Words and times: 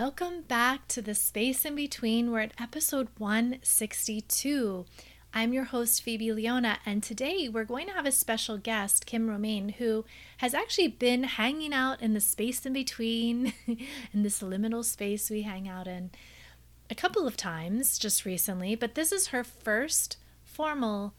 Welcome 0.00 0.42
back 0.42 0.86
to 0.88 1.02
the 1.02 1.12
space 1.12 1.64
in 1.64 1.74
between. 1.74 2.30
We're 2.30 2.38
at 2.38 2.52
episode 2.56 3.08
162. 3.18 4.86
I'm 5.34 5.52
your 5.52 5.64
host, 5.64 6.04
Phoebe 6.04 6.32
Leona, 6.32 6.78
and 6.86 7.02
today 7.02 7.48
we're 7.48 7.64
going 7.64 7.88
to 7.88 7.94
have 7.94 8.06
a 8.06 8.12
special 8.12 8.58
guest, 8.58 9.06
Kim 9.06 9.28
Romain, 9.28 9.70
who 9.70 10.04
has 10.36 10.54
actually 10.54 10.86
been 10.86 11.24
hanging 11.24 11.74
out 11.74 12.00
in 12.00 12.14
the 12.14 12.20
space 12.20 12.64
in 12.64 12.72
between, 12.72 13.54
in 13.66 14.22
this 14.22 14.40
liminal 14.40 14.84
space 14.84 15.30
we 15.30 15.42
hang 15.42 15.68
out 15.68 15.88
in, 15.88 16.12
a 16.88 16.94
couple 16.94 17.26
of 17.26 17.36
times 17.36 17.98
just 17.98 18.24
recently, 18.24 18.76
but 18.76 18.94
this 18.94 19.10
is 19.10 19.26
her 19.26 19.42
first 19.42 20.16
formal 20.44 21.12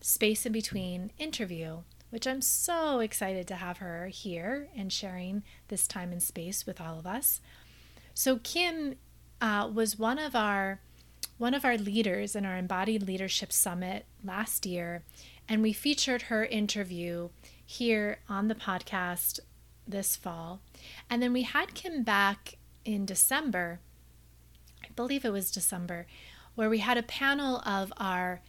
space 0.00 0.46
in 0.46 0.52
between 0.52 1.10
interview, 1.18 1.78
which 2.10 2.28
I'm 2.28 2.40
so 2.40 3.00
excited 3.00 3.48
to 3.48 3.56
have 3.56 3.78
her 3.78 4.06
here 4.06 4.68
and 4.76 4.92
sharing 4.92 5.42
this 5.66 5.88
time 5.88 6.12
and 6.12 6.22
space 6.22 6.66
with 6.66 6.80
all 6.80 7.00
of 7.00 7.06
us. 7.08 7.40
So 8.14 8.38
Kim 8.42 8.96
uh, 9.40 9.70
was 9.72 9.98
one 9.98 10.18
of 10.18 10.34
our 10.34 10.80
one 11.38 11.54
of 11.54 11.64
our 11.64 11.76
leaders 11.76 12.36
in 12.36 12.46
our 12.46 12.56
embodied 12.56 13.02
leadership 13.02 13.52
summit 13.52 14.06
last 14.22 14.64
year, 14.64 15.02
and 15.48 15.60
we 15.60 15.72
featured 15.72 16.22
her 16.22 16.44
interview 16.44 17.30
here 17.64 18.18
on 18.28 18.46
the 18.46 18.54
podcast 18.54 19.40
this 19.86 20.14
fall. 20.14 20.60
And 21.10 21.20
then 21.20 21.32
we 21.32 21.42
had 21.42 21.74
Kim 21.74 22.04
back 22.04 22.58
in 22.84 23.04
December, 23.06 23.80
I 24.84 24.88
believe 24.94 25.24
it 25.24 25.32
was 25.32 25.50
December, 25.50 26.06
where 26.54 26.70
we 26.70 26.78
had 26.78 26.96
a 26.96 27.02
panel 27.02 27.58
of 27.66 27.92
our 27.96 28.40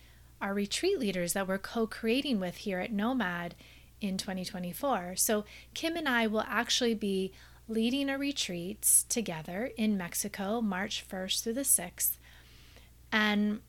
our 0.42 0.54
retreat 0.54 1.00
leaders 1.00 1.34
that 1.34 1.48
we're 1.48 1.58
co-creating 1.58 2.38
with 2.38 2.58
here 2.58 2.80
at 2.80 2.92
Nomad 2.92 3.56
in 4.02 4.18
2024. 4.18 5.16
So 5.16 5.46
Kim 5.74 5.96
and 5.96 6.08
I 6.08 6.28
will 6.28 6.44
actually 6.46 6.94
be 6.94 7.32
leading 7.68 8.10
a 8.10 8.18
retreat 8.18 9.04
together 9.10 9.72
in 9.78 9.98
Mexico, 9.98 10.62
March 10.62 11.06
1st 11.10 11.44
through 11.44 11.54
the 11.54 11.62
6th. 11.62 12.18
And 13.12 13.62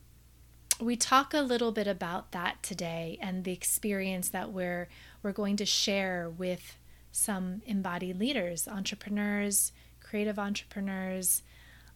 we 0.81 0.97
talk 0.97 1.33
a 1.33 1.41
little 1.41 1.71
bit 1.71 1.87
about 1.87 2.33
that 2.33 2.63
today 2.63 3.19
and 3.21 3.45
the 3.45 3.53
experience 3.53 4.29
that 4.31 4.51
we're 4.51 4.89
we're 5.23 5.33
going 5.33 5.57
to 5.57 5.65
share 5.65 6.29
with 6.29 6.77
some 7.13 7.63
embodied 7.67 8.19
leaders, 8.19 8.67
entrepreneurs, 8.67 9.73
creative 10.01 10.39
entrepreneurs, 10.39 11.43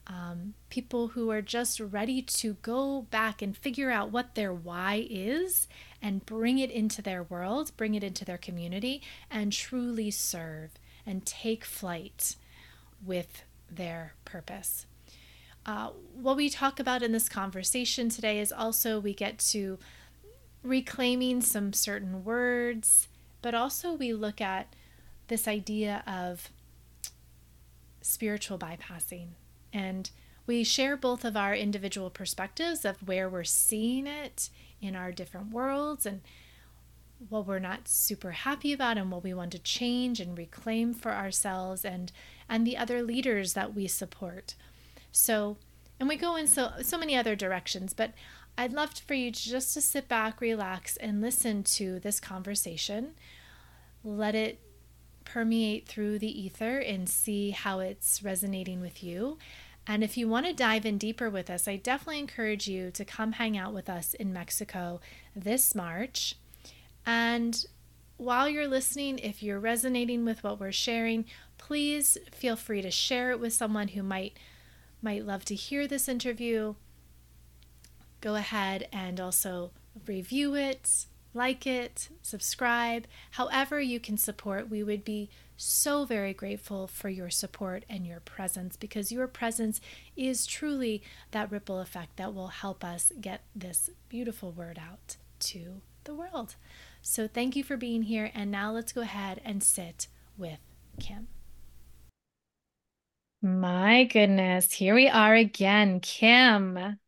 um, 0.06 0.54
people 0.70 1.08
who 1.08 1.30
are 1.30 1.42
just 1.42 1.80
ready 1.80 2.22
to 2.22 2.54
go 2.62 3.02
back 3.10 3.42
and 3.42 3.56
figure 3.56 3.90
out 3.90 4.10
what 4.10 4.34
their 4.34 4.54
why 4.54 5.06
is 5.10 5.68
and 6.00 6.24
bring 6.24 6.58
it 6.58 6.70
into 6.70 7.02
their 7.02 7.24
world, 7.24 7.72
bring 7.76 7.94
it 7.94 8.02
into 8.02 8.24
their 8.24 8.38
community, 8.38 9.02
and 9.30 9.52
truly 9.52 10.10
serve 10.10 10.70
and 11.08 11.24
take 11.24 11.64
flight 11.64 12.36
with 13.04 13.42
their 13.70 14.12
purpose. 14.26 14.86
Uh, 15.64 15.88
what 16.14 16.36
we 16.36 16.50
talk 16.50 16.78
about 16.78 17.02
in 17.02 17.12
this 17.12 17.28
conversation 17.28 18.10
today 18.10 18.38
is 18.38 18.52
also 18.52 19.00
we 19.00 19.14
get 19.14 19.38
to 19.38 19.78
reclaiming 20.62 21.40
some 21.40 21.72
certain 21.72 22.24
words, 22.24 23.08
but 23.40 23.54
also 23.54 23.92
we 23.92 24.12
look 24.12 24.40
at 24.40 24.74
this 25.28 25.48
idea 25.48 26.02
of 26.06 26.50
spiritual 28.02 28.58
bypassing. 28.58 29.28
And 29.72 30.10
we 30.46 30.62
share 30.62 30.96
both 30.96 31.24
of 31.24 31.36
our 31.36 31.54
individual 31.54 32.10
perspectives 32.10 32.84
of 32.84 33.06
where 33.06 33.28
we're 33.28 33.44
seeing 33.44 34.06
it 34.06 34.50
in 34.80 34.94
our 34.94 35.12
different 35.12 35.52
worlds 35.52 36.06
and 36.06 36.20
what 37.28 37.46
we're 37.46 37.58
not 37.58 37.88
super 37.88 38.30
happy 38.30 38.72
about 38.72 38.96
and 38.96 39.10
what 39.10 39.24
we 39.24 39.34
want 39.34 39.52
to 39.52 39.58
change 39.58 40.20
and 40.20 40.38
reclaim 40.38 40.94
for 40.94 41.12
ourselves 41.12 41.84
and 41.84 42.12
and 42.48 42.66
the 42.66 42.76
other 42.76 43.02
leaders 43.02 43.54
that 43.54 43.74
we 43.74 43.86
support. 43.86 44.54
So, 45.12 45.56
and 45.98 46.08
we 46.08 46.16
go 46.16 46.36
in 46.36 46.46
so 46.46 46.72
so 46.82 46.96
many 46.98 47.16
other 47.16 47.34
directions, 47.34 47.92
but 47.92 48.12
I'd 48.56 48.72
love 48.72 48.92
for 48.94 49.14
you 49.14 49.30
to 49.30 49.42
just 49.42 49.74
to 49.74 49.80
sit 49.80 50.08
back, 50.08 50.40
relax 50.40 50.96
and 50.96 51.20
listen 51.20 51.62
to 51.64 52.00
this 52.00 52.20
conversation. 52.20 53.14
Let 54.02 54.34
it 54.34 54.60
permeate 55.24 55.86
through 55.86 56.18
the 56.18 56.40
ether 56.40 56.78
and 56.78 57.08
see 57.08 57.50
how 57.50 57.80
it's 57.80 58.22
resonating 58.22 58.80
with 58.80 59.02
you. 59.02 59.38
And 59.86 60.02
if 60.02 60.16
you 60.16 60.28
want 60.28 60.46
to 60.46 60.52
dive 60.52 60.84
in 60.84 60.98
deeper 60.98 61.30
with 61.30 61.48
us, 61.48 61.68
I 61.68 61.76
definitely 61.76 62.18
encourage 62.18 62.68
you 62.68 62.90
to 62.90 63.04
come 63.04 63.32
hang 63.32 63.56
out 63.56 63.72
with 63.72 63.88
us 63.88 64.12
in 64.14 64.32
Mexico 64.32 65.00
this 65.34 65.74
March. 65.74 66.34
And 67.08 67.64
while 68.18 68.50
you're 68.50 68.68
listening, 68.68 69.18
if 69.18 69.42
you're 69.42 69.58
resonating 69.58 70.26
with 70.26 70.44
what 70.44 70.60
we're 70.60 70.72
sharing, 70.72 71.24
please 71.56 72.18
feel 72.30 72.54
free 72.54 72.82
to 72.82 72.90
share 72.90 73.30
it 73.30 73.40
with 73.40 73.54
someone 73.54 73.88
who 73.88 74.02
might 74.02 74.36
might 75.00 75.24
love 75.24 75.42
to 75.46 75.54
hear 75.54 75.86
this 75.86 76.06
interview. 76.06 76.74
Go 78.20 78.34
ahead 78.34 78.88
and 78.92 79.20
also 79.20 79.70
review 80.06 80.54
it, 80.54 81.06
like 81.32 81.66
it, 81.66 82.10
subscribe. 82.20 83.06
However, 83.30 83.80
you 83.80 84.00
can 84.00 84.18
support, 84.18 84.68
we 84.68 84.82
would 84.82 85.02
be 85.02 85.30
so 85.56 86.04
very 86.04 86.34
grateful 86.34 86.86
for 86.86 87.08
your 87.08 87.30
support 87.30 87.86
and 87.88 88.06
your 88.06 88.20
presence 88.20 88.76
because 88.76 89.10
your 89.10 89.26
presence 89.26 89.80
is 90.14 90.44
truly 90.44 91.02
that 91.30 91.50
ripple 91.50 91.80
effect 91.80 92.18
that 92.18 92.34
will 92.34 92.48
help 92.48 92.84
us 92.84 93.12
get 93.18 93.40
this 93.56 93.88
beautiful 94.10 94.52
word 94.52 94.78
out 94.78 95.16
to 95.38 95.80
the 96.04 96.12
world. 96.12 96.56
So 97.02 97.26
thank 97.26 97.56
you 97.56 97.64
for 97.64 97.76
being 97.76 98.02
here. 98.02 98.30
And 98.34 98.50
now 98.50 98.72
let's 98.72 98.92
go 98.92 99.00
ahead 99.00 99.40
and 99.44 99.62
sit 99.62 100.08
with 100.36 100.58
Kim. 101.00 101.28
My 103.40 104.04
goodness, 104.04 104.72
here 104.72 104.94
we 104.94 105.08
are 105.08 105.34
again, 105.34 106.00
Kim. 106.00 106.98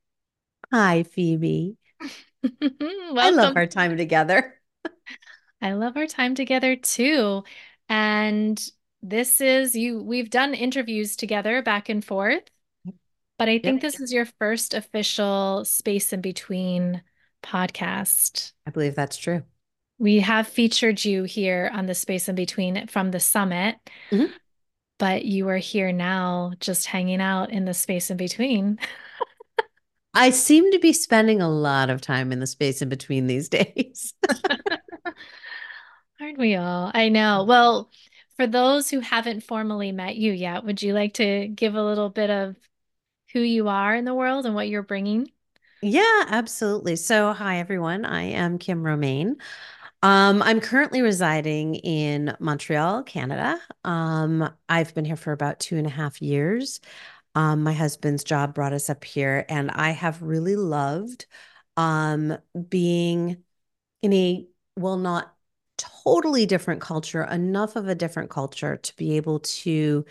Hi, 0.73 1.03
Phoebe. 1.03 1.77
I 2.63 3.31
love 3.31 3.57
our 3.57 3.67
time 3.67 3.97
together. 3.97 4.55
I 5.61 5.73
love 5.73 5.97
our 5.97 6.07
time 6.07 6.35
together 6.35 6.77
too. 6.77 7.43
And 7.89 8.63
this 9.03 9.41
is 9.41 9.75
you, 9.75 10.03
we've 10.03 10.31
done 10.31 10.55
interviews 10.55 11.17
together 11.17 11.63
back 11.63 11.89
and 11.89 12.05
forth, 12.05 12.45
but 13.39 13.49
I 13.49 13.59
think 13.59 13.83
yep. 13.83 13.93
this 13.93 14.01
is 14.01 14.13
your 14.13 14.27
first 14.27 14.73
official 14.73 15.65
space 15.65 16.13
in 16.13 16.21
between 16.21 17.03
podcast. 17.43 18.53
I 18.67 18.71
believe 18.71 18.95
that's 18.95 19.17
true 19.17 19.43
we 20.01 20.21
have 20.21 20.49
featured 20.49 21.05
you 21.05 21.25
here 21.25 21.71
on 21.75 21.85
the 21.85 21.95
space 21.95 22.29
in 22.29 22.35
between 22.35 22.87
from 22.89 23.13
the 23.13 23.21
summit 23.21 23.77
mm-hmm. 24.11 24.33
but 24.99 25.25
you 25.25 25.47
are 25.49 25.59
here 25.59 25.93
now 25.93 26.53
just 26.59 26.87
hanging 26.87 27.21
out 27.21 27.51
in 27.51 27.67
the 27.67 27.75
space 27.75 28.11
in 28.11 28.17
between 28.17 28.79
i 30.15 30.31
seem 30.31 30.73
to 30.73 30.81
be 30.81 30.93
spending 30.93 31.41
a 31.41 31.49
lot 31.49 31.91
of 31.91 32.01
time 32.01 32.33
in 32.33 32.41
the 32.41 32.47
space 32.47 32.83
in 32.83 32.89
between 32.89 33.29
these 33.29 33.49
days 33.49 34.15
aren't 36.21 36.39
we 36.39 36.57
all 36.57 36.91
i 36.95 37.09
know 37.09 37.45
well 37.45 37.91
for 38.37 38.47
those 38.47 38.89
who 38.89 39.01
haven't 39.01 39.43
formally 39.43 39.93
met 39.93 40.17
you 40.17 40.33
yet 40.33 40.65
would 40.65 40.83
you 40.83 40.95
like 40.95 41.15
to 41.15 41.47
give 41.49 41.75
a 41.75 41.85
little 41.85 42.09
bit 42.09 42.31
of 42.31 42.57
who 43.33 43.41
you 43.41 43.69
are 43.69 43.95
in 43.95 44.05
the 44.05 44.15
world 44.15 44.47
and 44.47 44.55
what 44.55 44.69
you're 44.69 44.83
bringing 44.83 45.31
yeah, 45.83 46.27
absolutely. 46.29 46.97
So, 46.97 47.33
hi 47.33 47.59
everyone. 47.59 48.05
I 48.05 48.25
am 48.25 48.59
Kim 48.59 48.83
Romain. 48.83 49.39
Um, 50.03 50.43
I'm 50.43 50.61
currently 50.61 51.03
residing 51.03 51.75
in 51.75 52.35
Montreal, 52.41 53.03
Canada. 53.03 53.61
Um, 53.85 54.51
I've 54.69 54.95
been 54.95 55.05
here 55.05 55.17
for 55.17 55.33
about 55.33 55.61
two 55.61 55.77
and 55.77 55.87
a 55.87 55.91
half 55.91 56.23
years. 56.23 56.81
Um, 57.35 57.63
my 57.63 57.75
husband's 57.75 58.25
job 58.25 58.55
brought 58.55 58.73
us 58.73 58.89
up 58.89 59.05
here, 59.05 59.45
and 59.49 59.71
I 59.71 59.91
have 59.91 60.23
really 60.23 60.57
loved 60.57 61.27
um, 61.77 62.37
being 62.69 63.45
in 64.03 64.13
a, 64.15 64.47
well, 64.77 64.97
not 64.97 65.35
totally 65.77 66.47
different 66.47 66.81
culture, 66.81 67.23
enough 67.23 67.77
of 67.77 67.87
a 67.87 67.95
different 67.95 68.31
culture 68.31 68.79
to 68.79 68.97
be 68.97 69.17
able 69.19 69.41
to 69.41 70.07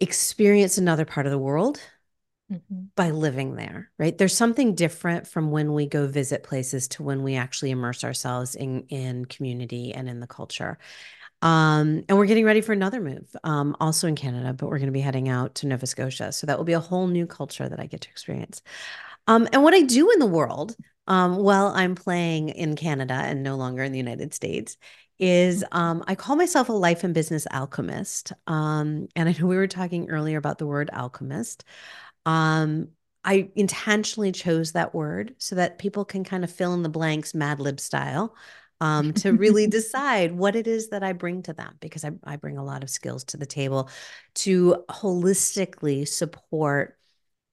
experience 0.00 0.76
another 0.76 1.04
part 1.04 1.26
of 1.26 1.32
the 1.32 1.38
world 1.38 1.80
mm-hmm. 2.52 2.84
by 2.96 3.10
living 3.10 3.56
there, 3.56 3.90
right? 3.98 4.16
There's 4.16 4.36
something 4.36 4.74
different 4.74 5.26
from 5.26 5.50
when 5.50 5.72
we 5.72 5.86
go 5.86 6.06
visit 6.06 6.42
places 6.42 6.88
to 6.88 7.02
when 7.02 7.22
we 7.22 7.36
actually 7.36 7.70
immerse 7.70 8.04
ourselves 8.04 8.54
in 8.54 8.82
in 8.88 9.24
community 9.24 9.92
and 9.92 10.08
in 10.08 10.20
the 10.20 10.26
culture. 10.26 10.78
Um, 11.42 12.04
and 12.08 12.16
we're 12.16 12.26
getting 12.26 12.44
ready 12.44 12.60
for 12.60 12.72
another 12.72 13.00
move, 13.00 13.34
um, 13.42 13.76
also 13.80 14.06
in 14.06 14.14
Canada, 14.14 14.52
but 14.52 14.68
we're 14.68 14.78
going 14.78 14.86
to 14.86 14.92
be 14.92 15.00
heading 15.00 15.28
out 15.28 15.56
to 15.56 15.66
Nova 15.66 15.86
Scotia. 15.86 16.30
So 16.30 16.46
that 16.46 16.56
will 16.56 16.64
be 16.64 16.72
a 16.72 16.80
whole 16.80 17.08
new 17.08 17.26
culture 17.26 17.68
that 17.68 17.80
I 17.80 17.86
get 17.86 18.02
to 18.02 18.08
experience. 18.10 18.62
Um, 19.26 19.48
and 19.52 19.64
what 19.64 19.74
I 19.74 19.82
do 19.82 20.10
in 20.10 20.20
the 20.20 20.26
world 20.26 20.76
um, 21.08 21.36
while 21.36 21.66
I'm 21.68 21.96
playing 21.96 22.50
in 22.50 22.76
Canada 22.76 23.14
and 23.14 23.42
no 23.42 23.56
longer 23.56 23.82
in 23.82 23.90
the 23.90 23.98
United 23.98 24.34
States 24.34 24.76
is 25.18 25.62
mm-hmm. 25.64 25.78
um, 25.78 26.04
I 26.06 26.14
call 26.14 26.36
myself 26.36 26.68
a 26.68 26.72
life 26.72 27.04
and 27.04 27.14
business 27.14 27.46
alchemist. 27.50 28.32
Um, 28.46 29.08
and 29.16 29.28
I 29.28 29.36
know 29.38 29.46
we 29.46 29.56
were 29.56 29.66
talking 29.66 30.10
earlier 30.10 30.38
about 30.38 30.58
the 30.58 30.66
word 30.66 30.90
alchemist. 30.92 31.64
Um, 32.26 32.88
I 33.24 33.50
intentionally 33.54 34.32
chose 34.32 34.72
that 34.72 34.94
word 34.94 35.34
so 35.38 35.54
that 35.54 35.78
people 35.78 36.04
can 36.04 36.24
kind 36.24 36.44
of 36.44 36.50
fill 36.50 36.74
in 36.74 36.82
the 36.82 36.88
blanks 36.88 37.34
Mad 37.34 37.60
Lib 37.60 37.78
style 37.78 38.34
um, 38.80 39.12
to 39.14 39.32
really 39.32 39.66
decide 39.68 40.32
what 40.32 40.56
it 40.56 40.66
is 40.66 40.88
that 40.88 41.04
I 41.04 41.12
bring 41.12 41.42
to 41.44 41.52
them 41.52 41.76
because 41.80 42.04
I, 42.04 42.10
I 42.24 42.36
bring 42.36 42.58
a 42.58 42.64
lot 42.64 42.82
of 42.82 42.90
skills 42.90 43.24
to 43.24 43.36
the 43.36 43.46
table 43.46 43.88
to 44.36 44.84
holistically 44.90 46.06
support 46.06 46.98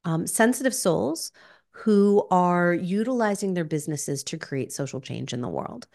um, 0.06 0.26
sensitive 0.26 0.74
souls 0.74 1.32
who 1.72 2.28
are 2.32 2.74
utilizing 2.74 3.54
their 3.54 3.64
businesses 3.64 4.24
to 4.24 4.38
create 4.38 4.74
social 4.74 5.00
change 5.00 5.34
in 5.34 5.42
the 5.42 5.48
world. 5.48 5.88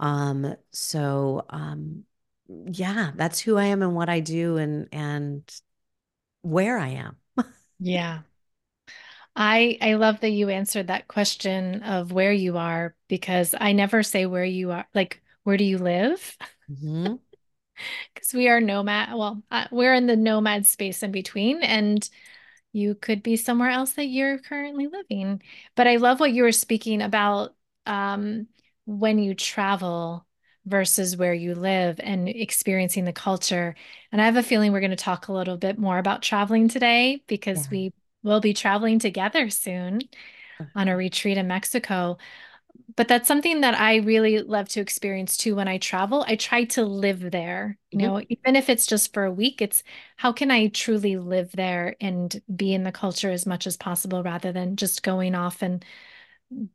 Um, 0.00 0.54
so 0.72 1.44
um, 1.50 2.04
yeah, 2.48 3.12
that's 3.14 3.40
who 3.40 3.56
I 3.56 3.66
am 3.66 3.82
and 3.82 3.94
what 3.94 4.08
I 4.08 4.20
do 4.20 4.56
and 4.56 4.88
and 4.90 5.42
where 6.42 6.78
I 6.78 6.88
am. 6.88 7.16
Yeah. 7.78 8.20
I 9.36 9.78
I 9.80 9.94
love 9.94 10.20
that 10.20 10.30
you 10.30 10.48
answered 10.48 10.88
that 10.88 11.08
question 11.08 11.82
of 11.82 12.12
where 12.12 12.32
you 12.32 12.58
are 12.58 12.96
because 13.08 13.54
I 13.58 13.72
never 13.72 14.02
say 14.02 14.26
where 14.26 14.44
you 14.44 14.72
are 14.72 14.86
like 14.94 15.22
where 15.44 15.56
do 15.56 15.64
you 15.64 15.78
live? 15.78 16.36
Mm-hmm. 16.70 17.14
Because 18.12 18.34
we 18.34 18.48
are 18.48 18.60
nomad. 18.60 19.16
Well, 19.16 19.42
uh, 19.52 19.66
we're 19.70 19.94
in 19.94 20.06
the 20.06 20.16
nomad 20.16 20.66
space 20.66 21.04
in 21.04 21.12
between, 21.12 21.62
and 21.62 22.08
you 22.72 22.96
could 22.96 23.22
be 23.22 23.36
somewhere 23.36 23.70
else 23.70 23.92
that 23.92 24.06
you're 24.06 24.38
currently 24.38 24.88
living. 24.88 25.42
But 25.76 25.86
I 25.86 25.96
love 25.96 26.20
what 26.20 26.32
you 26.32 26.42
were 26.42 26.52
speaking 26.52 27.02
about 27.02 27.54
um, 27.86 28.48
when 28.84 29.18
you 29.20 29.34
travel 29.34 30.26
versus 30.68 31.16
where 31.16 31.34
you 31.34 31.54
live 31.54 32.00
and 32.02 32.28
experiencing 32.28 33.04
the 33.04 33.12
culture. 33.12 33.74
And 34.12 34.20
I 34.20 34.26
have 34.26 34.36
a 34.36 34.42
feeling 34.42 34.72
we're 34.72 34.80
going 34.80 34.90
to 34.90 34.96
talk 34.96 35.28
a 35.28 35.32
little 35.32 35.56
bit 35.56 35.78
more 35.78 35.98
about 35.98 36.22
traveling 36.22 36.68
today 36.68 37.22
because 37.26 37.64
yeah. 37.64 37.70
we 37.70 37.92
will 38.22 38.40
be 38.40 38.54
traveling 38.54 38.98
together 38.98 39.50
soon 39.50 40.00
on 40.74 40.88
a 40.88 40.96
retreat 40.96 41.38
in 41.38 41.46
Mexico. 41.46 42.18
But 42.96 43.08
that's 43.08 43.28
something 43.28 43.60
that 43.60 43.78
I 43.78 43.96
really 43.96 44.40
love 44.40 44.68
to 44.70 44.80
experience 44.80 45.36
too 45.36 45.54
when 45.54 45.68
I 45.68 45.78
travel. 45.78 46.24
I 46.26 46.36
try 46.36 46.64
to 46.64 46.84
live 46.84 47.30
there. 47.30 47.78
You 47.90 47.98
mm-hmm. 47.98 48.06
know, 48.06 48.22
even 48.28 48.56
if 48.56 48.68
it's 48.68 48.86
just 48.86 49.12
for 49.12 49.24
a 49.24 49.32
week, 49.32 49.62
it's 49.62 49.82
how 50.16 50.32
can 50.32 50.50
I 50.50 50.68
truly 50.68 51.16
live 51.16 51.52
there 51.52 51.96
and 52.00 52.40
be 52.54 52.74
in 52.74 52.84
the 52.84 52.92
culture 52.92 53.30
as 53.30 53.46
much 53.46 53.66
as 53.66 53.76
possible 53.76 54.22
rather 54.22 54.52
than 54.52 54.76
just 54.76 55.02
going 55.02 55.34
off 55.34 55.62
and 55.62 55.84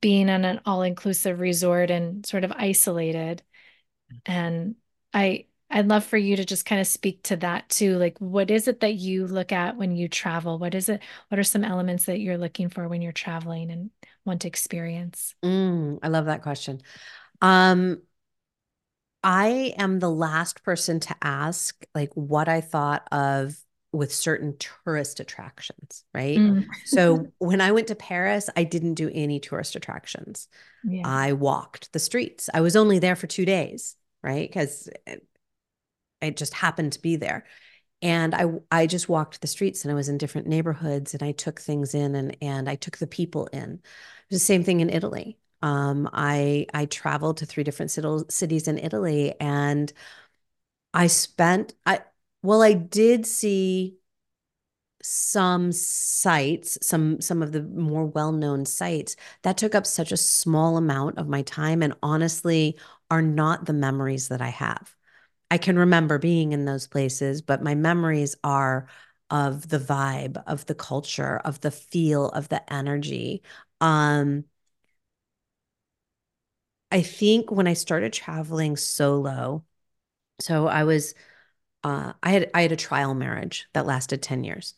being 0.02 0.30
on 0.30 0.46
an 0.46 0.62
all-inclusive 0.66 1.40
resort 1.40 1.90
and 1.90 2.26
sort 2.26 2.44
of 2.44 2.52
isolated. 2.52 3.42
And 4.26 4.76
I 5.14 5.46
I'd 5.74 5.88
love 5.88 6.04
for 6.04 6.18
you 6.18 6.36
to 6.36 6.46
just 6.46 6.68
kind 6.68 6.80
of 6.80 6.86
speak 6.86 7.24
to 7.24 7.36
that 7.38 7.68
too. 7.68 7.98
Like, 7.98 8.20
what 8.20 8.52
is 8.52 8.68
it 8.68 8.82
that 8.82 8.94
you 8.94 9.26
look 9.26 9.52
at 9.52 9.76
when 9.76 9.96
you 9.96 10.08
travel? 10.08 10.60
What 10.60 10.76
is 10.76 10.88
it? 10.88 11.02
What 11.30 11.40
are 11.40 11.44
some 11.44 11.64
elements 11.64 12.06
that 12.06 12.20
you're 12.20 12.38
looking 12.38 12.70
for 12.70 12.88
when 12.88 13.02
you're 13.02 13.12
traveling 13.12 13.72
and 13.72 13.90
want 14.24 14.42
to 14.42 14.48
experience? 14.48 15.34
Mm, 15.44 15.98
I 16.04 16.10
love 16.10 16.26
that 16.26 16.44
question. 16.44 16.82
Um, 17.42 18.04
I 19.24 19.74
am 19.78 19.98
the 19.98 20.12
last 20.12 20.64
person 20.64 21.00
to 21.02 21.16
ask, 21.24 21.84
like, 21.96 22.12
what 22.14 22.48
I 22.48 22.62
thought 22.62 23.08
of 23.12 23.58
with 23.92 24.14
certain 24.14 24.58
tourist 24.58 25.20
attractions, 25.20 26.04
right? 26.14 26.38
Mm. 26.38 26.66
so 26.86 27.28
when 27.40 27.62
I 27.62 27.72
went 27.72 27.88
to 27.88 27.96
Paris, 27.96 28.50
I 28.56 28.64
didn't 28.64 28.96
do 28.96 29.10
any 29.12 29.40
tourist 29.40 29.76
attractions. 29.76 30.48
Yeah. 30.84 31.04
I 31.06 31.34
walked 31.34 31.94
the 31.94 32.00
streets. 32.00 32.50
I 32.54 32.62
was 32.62 32.76
only 32.76 33.00
there 33.00 33.16
for 33.16 33.28
two 33.28 33.46
days, 33.46 33.96
right? 34.24 34.50
Because 34.50 34.90
I 36.22 36.30
just 36.30 36.54
happened 36.54 36.94
to 36.94 37.02
be 37.02 37.16
there. 37.16 37.46
And 38.02 38.36
I 38.36 38.46
I 38.72 38.88
just 38.88 39.10
walked 39.10 39.42
the 39.42 39.48
streets 39.48 39.84
and 39.84 39.92
I 39.92 39.96
was 39.96 40.10
in 40.10 40.18
different 40.20 40.48
neighborhoods 40.48 41.14
and 41.14 41.24
I 41.24 41.32
took 41.32 41.60
things 41.60 41.96
in 41.96 42.16
and 42.16 42.38
and 42.42 42.70
I 42.70 42.76
took 42.76 42.98
the 42.98 43.08
people 43.08 43.48
in. 43.48 43.74
It 43.76 43.82
was 44.32 44.42
The 44.42 44.46
same 44.46 44.64
thing 44.64 44.82
in 44.82 44.90
Italy. 44.90 45.40
Um, 45.62 46.10
I 46.14 46.68
I 46.74 46.86
traveled 46.86 47.38
to 47.38 47.46
three 47.48 47.64
different 47.64 47.92
cities 47.92 48.68
in 48.68 48.78
Italy 48.78 49.36
and 49.40 49.92
I 50.94 51.08
spent 51.08 51.74
I 51.86 52.02
well 52.42 52.62
I 52.62 52.74
did 52.74 53.26
see 53.26 53.98
some 55.06 55.72
sites 55.72 56.78
some 56.82 57.20
some 57.20 57.42
of 57.44 57.52
the 57.52 57.62
more 57.64 58.06
well-known 58.06 58.66
sites 58.66 59.16
that 59.42 59.58
took 59.58 59.76
up 59.76 59.86
such 59.86 60.12
a 60.14 60.18
small 60.18 60.78
amount 60.78 61.18
of 61.18 61.28
my 61.28 61.42
time 61.44 61.84
and 61.84 61.94
honestly 62.02 62.78
are 63.12 63.22
not 63.22 63.66
the 63.66 63.74
memories 63.74 64.30
that 64.30 64.42
I 64.42 64.50
have 64.50 64.96
I 65.52 65.58
can 65.58 65.78
remember 65.78 66.18
being 66.18 66.52
in 66.52 66.66
those 66.66 66.88
places, 66.88 67.42
but 67.42 67.64
my 67.64 67.76
memories 67.76 68.36
are 68.44 68.88
of 69.30 69.70
the 69.70 69.80
vibe, 69.80 70.42
of 70.48 70.66
the 70.66 70.76
culture, 70.76 71.38
of 71.46 71.62
the 71.62 71.72
feel, 71.72 72.30
of 72.30 72.50
the 72.50 72.74
energy. 72.74 73.44
Um, 73.82 74.46
I 76.92 77.02
think 77.02 77.52
when 77.52 77.68
I 77.68 77.74
started 77.74 78.14
traveling 78.14 78.78
solo, 78.78 79.66
so 80.42 80.68
I 80.68 80.84
was 80.86 81.14
uh, 81.84 82.14
I 82.22 82.32
had 82.32 82.52
I 82.54 82.62
had 82.62 82.72
a 82.72 82.78
trial 82.78 83.14
marriage 83.14 83.68
that 83.74 83.86
lasted 83.86 84.22
10 84.22 84.44
years. 84.44 84.74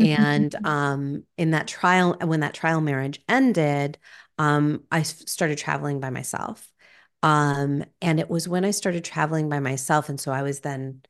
and 0.00 0.54
um, 0.64 1.24
in 1.38 1.52
that 1.52 1.68
trial, 1.68 2.16
when 2.22 2.40
that 2.40 2.54
trial 2.54 2.80
marriage 2.80 3.22
ended, 3.28 3.98
um, 4.38 4.84
I 4.90 5.02
started 5.02 5.58
traveling 5.58 6.00
by 6.00 6.10
myself. 6.10 6.70
Um, 7.22 7.84
and 8.02 8.20
it 8.20 8.28
was 8.28 8.48
when 8.48 8.64
I 8.64 8.70
started 8.72 9.04
traveling 9.04 9.48
by 9.48 9.60
myself. 9.60 10.08
And 10.08 10.20
so 10.20 10.32
I 10.32 10.42
was 10.42 10.60
then 10.60 11.02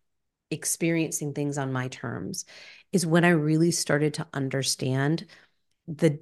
experiencing 0.51 1.35
things 1.35 1.59
on 1.59 1.73
my 1.73 1.89
terms, 1.89 2.45
is 2.93 3.07
when 3.07 3.25
I 3.25 3.31
really 3.31 3.71
started 3.71 4.15
to 4.15 4.27
understand 4.33 5.27
the 5.89 6.21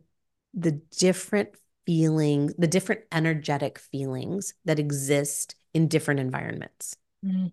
the 0.54 0.72
different 0.72 1.50
feelings, 1.86 2.54
the 2.58 2.66
different 2.66 3.02
energetic 3.10 3.78
feelings 3.78 4.54
that 4.64 4.78
exist 4.78 5.54
in 5.74 5.88
different 5.88 6.20
environments. 6.20 6.96
Mm-hmm. 7.24 7.46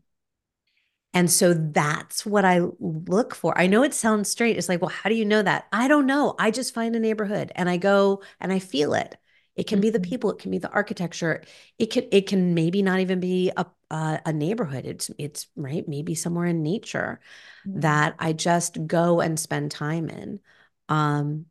And 1.13 1.31
so 1.31 1.53
that's 1.53 2.25
what 2.25 2.45
I 2.45 2.61
look 2.79 3.33
for. 3.33 3.57
I 3.57 3.67
know 3.67 3.83
it 3.83 3.93
sounds 3.95 4.29
straight. 4.29 4.57
It's 4.57 4.69
like, 4.69 4.81
well, 4.81 4.89
how 4.89 5.09
do 5.09 5.15
you 5.15 5.25
know 5.25 5.41
that? 5.41 5.67
I 5.71 5.87
don't 5.87 6.05
know. 6.05 6.35
I 6.37 6.51
just 6.51 6.73
find 6.73 6.95
a 6.95 6.99
neighborhood 6.99 7.51
and 7.55 7.67
I 7.67 7.77
go 7.77 8.21
and 8.39 8.53
I 8.53 8.59
feel 8.59 8.93
it. 8.93 9.17
It 9.55 9.67
can 9.67 9.81
be 9.81 9.89
the 9.89 9.99
mm-hmm. 9.99 10.09
people. 10.09 10.31
It 10.31 10.39
can 10.39 10.51
be 10.51 10.59
the 10.59 10.71
architecture. 10.71 11.43
It 11.77 11.87
can 11.87 12.05
it 12.11 12.27
can 12.27 12.53
maybe 12.53 12.81
not 12.81 12.99
even 12.99 13.19
be 13.19 13.51
a 13.57 13.65
a, 13.89 14.21
a 14.27 14.33
neighborhood. 14.33 14.85
It's 14.85 15.09
it's 15.17 15.47
right 15.55 15.85
maybe 15.87 16.15
somewhere 16.15 16.45
in 16.45 16.63
nature 16.63 17.19
mm-hmm. 17.67 17.81
that 17.81 18.15
I 18.19 18.33
just 18.33 18.87
go 18.87 19.19
and 19.19 19.39
spend 19.39 19.71
time 19.71 20.09
in. 20.09 20.39
Um, 20.87 21.47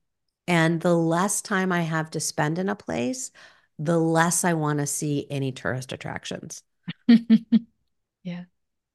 and 0.46 0.80
the 0.80 0.94
less 0.94 1.42
time 1.42 1.72
I 1.72 1.82
have 1.82 2.10
to 2.12 2.20
spend 2.20 2.58
in 2.58 2.68
a 2.68 2.74
place, 2.74 3.30
the 3.78 3.98
less 3.98 4.44
I 4.44 4.54
want 4.54 4.78
to 4.78 4.86
see 4.86 5.26
any 5.28 5.52
tourist 5.52 5.92
attractions. 5.92 6.62
yeah. 8.22 8.44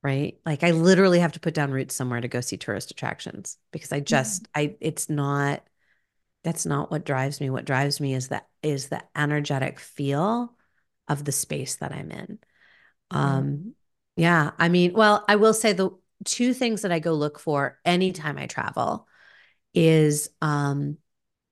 Right. 0.03 0.38
Like 0.45 0.63
I 0.63 0.71
literally 0.71 1.19
have 1.19 1.31
to 1.31 1.39
put 1.39 1.53
down 1.53 1.71
roots 1.71 1.95
somewhere 1.95 2.19
to 2.19 2.27
go 2.27 2.41
see 2.41 2.57
tourist 2.57 2.91
attractions 2.91 3.57
because 3.71 3.94
I 3.94 4.01
just, 4.01 4.47
yeah. 4.55 4.61
I, 4.61 4.75
it's 4.81 5.09
not, 5.09 5.63
that's 6.43 6.65
not 6.65 6.91
what 6.91 7.05
drives 7.05 7.39
me. 7.39 7.50
What 7.50 7.63
drives 7.63 8.01
me 8.01 8.13
is 8.13 8.27
that 8.27 8.48
is 8.62 8.89
the 8.89 9.01
energetic 9.15 9.79
feel 9.79 10.53
of 11.07 11.24
the 11.24 11.31
space 11.31 11.77
that 11.77 11.93
I'm 11.93 12.12
in. 12.12 12.39
Mm-hmm. 13.13 13.17
Um, 13.17 13.75
yeah, 14.17 14.51
I 14.60 14.67
mean, 14.67 14.93
well, 14.93 15.24
I 15.27 15.38
will 15.38 15.53
say 15.53 15.72
the 15.72 15.91
two 16.25 16.53
things 16.53 16.81
that 16.81 16.91
I 16.91 17.00
go 17.00 17.13
look 17.13 17.39
for 17.39 17.79
anytime 17.86 18.38
I 18.38 18.48
travel 18.48 19.07
is 19.74 20.29
um, 20.41 20.98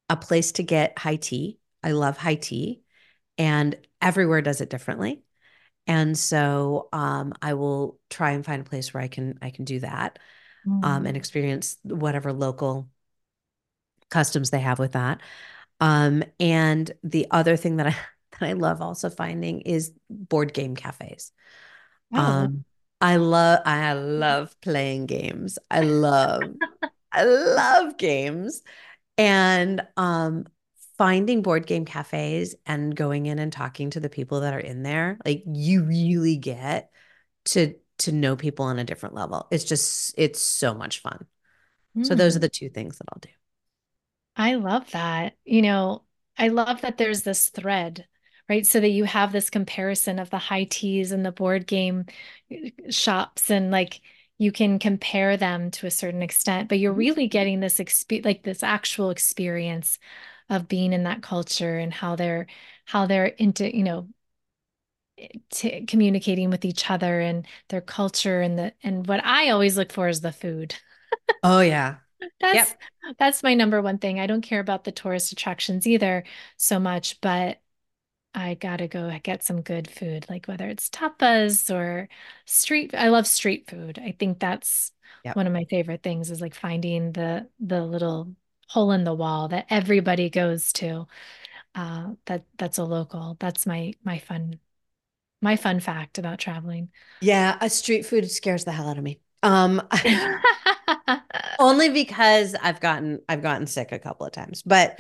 a 0.10 0.18
place 0.18 0.52
to 0.54 0.64
get 0.64 1.00
high 1.00 1.16
tea. 1.16 1.60
I 1.84 1.92
love 1.92 2.18
high 2.18 2.36
tea, 2.36 2.82
and 3.38 3.76
everywhere 4.02 4.42
does 4.42 4.62
it 4.62 4.70
differently. 4.70 5.24
And 5.88 6.18
so 6.18 6.90
um, 6.94 7.34
I 7.42 7.54
will 7.56 8.00
try 8.10 8.32
and 8.32 8.46
find 8.46 8.62
a 8.62 8.70
place 8.70 8.94
where 8.94 9.04
I 9.04 9.08
can 9.08 9.38
I 9.42 9.50
can 9.50 9.66
do 9.66 9.80
that 9.80 10.20
mm. 10.66 10.84
um, 10.84 11.06
and 11.06 11.16
mm. 11.16 11.20
experience 11.20 11.78
whatever 11.84 12.32
local 12.32 12.88
customs 14.10 14.50
they 14.50 14.60
have 14.60 14.80
with 14.80 14.94
that. 14.94 15.22
Um, 15.80 16.24
and 16.40 16.92
the 17.04 17.28
other 17.32 17.58
thing 17.58 17.78
that 17.78 17.88
I 17.88 17.96
that 18.40 18.50
I 18.50 18.54
love 18.54 18.82
also 18.82 19.10
finding 19.10 19.62
is 19.62 19.92
board 20.10 20.54
game 20.54 20.76
cafes. 20.76 21.32
Oh. 22.14 22.20
Um, 22.20 22.66
I 23.02 23.16
love 23.16 23.60
I 23.66 23.94
love 23.94 24.56
playing 24.62 25.08
games. 25.08 25.58
I 25.70 25.82
love 25.82 26.42
I 27.12 27.24
love 27.24 27.98
games. 27.98 28.62
And 29.18 29.86
um 29.98 30.46
finding 31.02 31.42
board 31.42 31.66
game 31.66 31.84
cafes 31.84 32.54
and 32.68 32.96
going 32.96 33.26
in 33.26 33.40
and 33.40 33.52
talking 33.52 33.90
to 33.90 34.00
the 34.00 34.08
people 34.08 34.42
that 34.42 34.54
are 34.54 34.60
in 34.60 34.84
there, 34.84 35.18
like 35.26 35.42
you 35.48 35.84
really 35.84 36.38
get 36.38 36.92
to 37.44 37.74
to 37.98 38.12
know 38.12 38.36
people 38.36 38.66
on 38.66 38.78
a 38.78 38.84
different 38.84 39.16
level. 39.16 39.48
It's 39.50 39.64
just 39.64 40.14
it's 40.16 40.40
so 40.40 40.76
much 40.76 41.00
fun. 41.00 41.26
Mm. 41.98 42.06
So 42.06 42.14
those 42.14 42.36
are 42.36 42.40
hmm. 42.40 42.44
the 42.44 42.50
two 42.50 42.70
things 42.70 43.00
that 43.00 43.06
I'll 43.12 43.20
do. 43.20 43.30
I 44.36 44.54
love 44.54 44.92
that. 44.92 45.34
You 45.44 45.64
know, 45.64 46.04
I 46.38 46.50
love 46.50 46.82
that 46.82 47.00
there's 47.00 47.24
this 47.24 47.50
thread, 47.50 48.06
right? 48.48 48.64
So 48.64 48.80
that 48.80 48.90
you 48.90 49.06
have 49.06 49.32
this 49.32 49.50
comparison 49.50 50.20
of 50.20 50.30
the 50.30 50.38
high 50.38 50.66
teas 50.66 51.12
and 51.12 51.26
the 51.26 51.32
board 51.32 51.66
game 51.66 52.06
uh, 52.52 52.70
shops 52.92 53.50
and 53.50 53.72
like 53.72 54.02
you 54.38 54.52
can 54.52 54.78
compare 54.78 55.36
them 55.36 55.72
to 55.72 55.88
a 55.88 55.92
certain 55.92 56.22
extent, 56.22 56.70
but 56.70 56.78
you're 56.78 56.92
mm-hmm. 56.92 57.00
really 57.00 57.28
getting 57.28 57.60
this 57.60 57.80
experience, 57.80 58.26
like 58.26 58.44
this 58.44 58.62
actual 58.62 59.10
experience 59.10 59.98
of 60.52 60.70
being 60.70 60.94
in 60.94 61.06
that 61.06 61.24
culture 61.24 61.80
and 61.80 61.94
how 61.94 62.16
they're 62.18 62.48
how 62.86 63.08
they're 63.08 63.28
into, 63.28 63.76
you 63.76 63.84
know, 63.86 64.10
t- 65.50 65.86
communicating 65.86 66.50
with 66.50 66.66
each 66.66 66.90
other 66.90 67.20
and 67.20 67.46
their 67.70 67.82
culture 67.82 68.42
and 68.42 68.58
the 68.58 68.74
and 68.84 69.08
what 69.08 69.24
I 69.24 69.50
always 69.50 69.78
look 69.78 69.92
for 69.92 70.08
is 70.08 70.22
the 70.22 70.32
food. 70.32 70.76
Oh 71.44 71.62
yeah. 71.62 72.00
That's 72.40 72.76
Yep. 72.76 72.82
that's 73.18 73.44
my 73.44 73.54
number 73.56 73.82
one 73.82 73.98
thing. 73.98 74.20
I 74.20 74.28
don't 74.28 74.42
care 74.44 74.60
about 74.60 74.84
the 74.84 74.92
tourist 74.92 75.32
attractions 75.32 75.88
either 75.88 76.24
so 76.58 76.80
much, 76.80 77.20
but 77.22 77.60
I 78.36 78.56
gotta 78.56 78.88
go 78.88 79.18
get 79.24 79.44
some 79.44 79.62
good 79.64 79.90
food, 79.90 80.28
like 80.30 80.48
whether 80.48 80.68
it's 80.70 80.90
tapas 80.90 81.74
or 81.74 82.10
street. 82.46 82.96
I 82.96 83.10
love 83.10 83.28
street 83.28 83.70
food. 83.70 84.00
I 84.00 84.14
think 84.14 84.40
that's 84.40 84.94
Yep. 85.24 85.36
one 85.36 85.48
of 85.48 85.54
my 85.54 85.66
favorite 85.70 86.04
things 86.04 86.32
is 86.32 86.42
like 86.42 86.56
finding 86.56 87.14
the 87.14 87.50
the 87.60 87.86
little 87.86 88.36
hole 88.72 88.92
in 88.92 89.04
the 89.04 89.14
wall 89.14 89.48
that 89.50 89.66
everybody 89.70 90.30
goes 90.30 90.74
to. 90.74 91.08
Uh, 91.76 92.16
that 92.26 92.46
that's 92.58 92.78
a 92.80 92.86
local. 92.86 93.38
That's 93.40 93.66
my 93.68 93.94
my 94.04 94.20
fun 94.20 94.60
my 95.42 95.56
fun 95.58 95.80
fact 95.82 96.18
about 96.20 96.40
traveling. 96.40 96.92
Yeah, 97.20 97.58
a 97.62 97.70
street 97.70 98.06
food 98.06 98.30
scares 98.32 98.66
the 98.66 98.72
hell 98.72 98.90
out 98.90 98.98
of 98.98 99.04
me. 99.04 99.20
Um 99.44 99.82
only 101.60 101.90
because 101.90 102.56
I've 102.62 102.80
gotten 102.80 103.22
I've 103.30 103.42
gotten 103.42 103.68
sick 103.68 103.92
a 103.92 104.00
couple 104.00 104.26
of 104.26 104.32
times. 104.32 104.62
But 104.64 105.00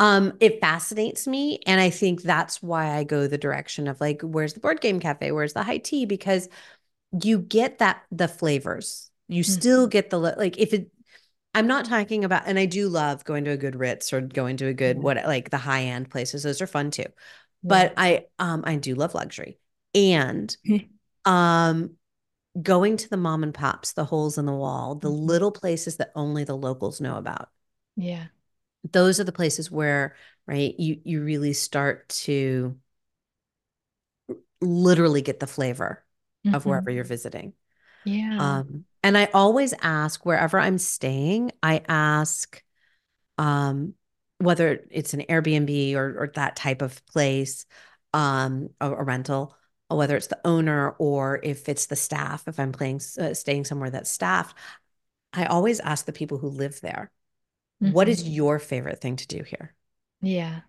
um 0.00 0.34
it 0.40 0.60
fascinates 0.60 1.26
me 1.26 1.60
and 1.66 1.80
I 1.80 1.90
think 1.90 2.22
that's 2.22 2.62
why 2.62 2.96
I 2.96 3.04
go 3.04 3.26
the 3.26 3.38
direction 3.38 3.88
of 3.88 4.00
like 4.00 4.22
where's 4.22 4.54
the 4.54 4.60
board 4.60 4.80
game 4.80 5.00
cafe? 5.00 5.32
Where's 5.32 5.52
the 5.52 5.62
high 5.62 5.78
tea 5.78 6.06
because 6.06 6.48
you 7.22 7.40
get 7.40 7.78
that 7.78 8.04
the 8.10 8.28
flavors. 8.28 9.10
You 9.28 9.44
still 9.44 9.86
Mhm. 9.86 9.88
get 9.88 10.10
the 10.10 10.18
like 10.18 10.58
if 10.58 10.72
it 10.74 10.90
I'm 11.54 11.66
not 11.66 11.84
talking 11.84 12.24
about 12.24 12.44
and 12.46 12.58
I 12.58 12.66
do 12.66 12.88
love 12.88 13.24
going 13.24 13.44
to 13.44 13.50
a 13.50 13.56
good 13.56 13.76
Ritz 13.76 14.12
or 14.12 14.20
going 14.20 14.56
to 14.58 14.66
a 14.68 14.74
good 14.74 14.98
Yeah. 14.98 15.02
what 15.02 15.16
like 15.26 15.50
the 15.50 15.58
high 15.58 15.84
end 15.84 16.10
places. 16.10 16.42
Those 16.42 16.62
are 16.62 16.66
fun 16.66 16.90
too. 16.90 17.06
But 17.62 17.92
I 17.96 18.26
um 18.38 18.62
I 18.66 18.76
do 18.76 18.94
love 18.94 19.14
luxury. 19.14 19.58
And 19.94 20.54
um 21.26 21.92
going 22.62 22.96
to 22.98 23.10
the 23.10 23.16
mom 23.18 23.42
and 23.44 23.54
pops, 23.54 23.92
the 23.94 24.06
holes 24.06 24.38
in 24.38 24.46
the 24.46 24.52
wall, 24.54 24.96
the 24.96 25.10
Mhm. 25.10 25.16
little 25.18 25.52
places 25.52 25.96
that 25.98 26.12
only 26.16 26.44
the 26.44 26.56
locals 26.56 27.00
know 27.00 27.16
about. 27.16 27.50
Yeah. 27.96 28.28
Those 28.90 29.20
are 29.20 29.24
the 29.24 29.32
places 29.32 29.70
where, 29.70 30.16
right, 30.46 30.74
you 30.78 31.00
you 31.04 31.22
really 31.22 31.52
start 31.52 32.08
to 32.10 32.78
literally 34.60 35.22
get 35.22 35.40
the 35.40 35.46
flavor 35.46 36.04
of 36.52 36.64
Mhm. 36.64 36.66
wherever 36.66 36.90
you're 36.90 37.04
visiting. 37.04 37.52
Yeah. 38.04 38.38
Um, 38.38 38.84
and 39.02 39.16
I 39.18 39.28
always 39.34 39.74
ask 39.82 40.24
wherever 40.26 40.58
I'm 40.58 40.78
staying, 40.78 41.52
I 41.62 41.82
ask 41.88 42.62
um 43.38 43.94
whether 44.38 44.84
it's 44.90 45.14
an 45.14 45.22
Airbnb 45.28 45.94
or 45.96 46.16
or 46.24 46.32
that 46.34 46.56
type 46.56 46.82
of 46.82 47.04
place, 47.06 47.66
um, 48.14 48.70
a, 48.80 48.92
a 48.92 49.04
rental, 49.04 49.56
or 49.90 49.98
whether 49.98 50.16
it's 50.16 50.28
the 50.28 50.40
owner 50.46 50.90
or 50.98 51.40
if 51.44 51.68
it's 51.68 51.86
the 51.86 51.96
staff, 51.96 52.48
if 52.48 52.60
I'm 52.60 52.72
playing 52.72 53.00
uh, 53.20 53.34
staying 53.34 53.64
somewhere 53.66 53.90
that's 53.90 54.10
staffed, 54.10 54.56
I 55.32 55.46
always 55.46 55.80
ask 55.80 56.06
the 56.06 56.12
people 56.14 56.38
who 56.38 56.48
live 56.48 56.80
there, 56.82 57.12
what 57.80 58.08
is 58.08 58.22
Mhm. 58.22 58.28
your 58.28 58.58
favorite 58.60 59.00
thing 59.00 59.16
to 59.16 59.26
do 59.28 59.42
here? 59.44 59.74
Yeah. 60.20 60.62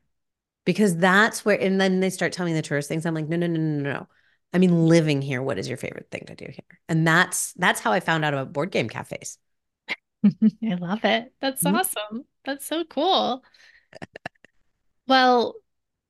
Because 0.66 0.96
that's 0.98 1.44
where, 1.44 1.60
and 1.62 1.80
then 1.80 2.00
they 2.00 2.10
start 2.10 2.32
telling 2.32 2.54
me 2.54 2.60
the 2.60 2.66
tourist 2.68 2.88
things. 2.88 3.06
I'm 3.06 3.14
like, 3.16 3.28
no, 3.28 3.36
no, 3.38 3.48
no, 3.48 3.60
no, 3.60 3.82
no, 3.84 3.94
no. 3.94 4.08
I 4.54 4.60
mean, 4.60 4.88
living 4.88 5.22
here, 5.22 5.42
what 5.42 5.58
is 5.58 5.68
your 5.68 5.78
favorite 5.78 6.10
thing 6.12 6.26
to 6.28 6.36
do 6.36 6.46
here? 6.46 6.80
And 6.88 7.08
that's 7.08 7.54
that's 7.54 7.80
how 7.82 7.92
I 7.92 8.00
found 8.00 8.24
out 8.24 8.34
about 8.34 8.54
board 8.54 8.72
game 8.72 8.90
cafes. 8.90 9.38
I 10.24 10.76
love 10.76 11.04
it. 11.06 11.34
That's 11.42 11.64
Mhm. 11.64 11.76
awesome. 11.76 12.26
That's 12.46 12.66
so 12.66 12.84
cool. 12.86 13.44
Well, 15.08 15.56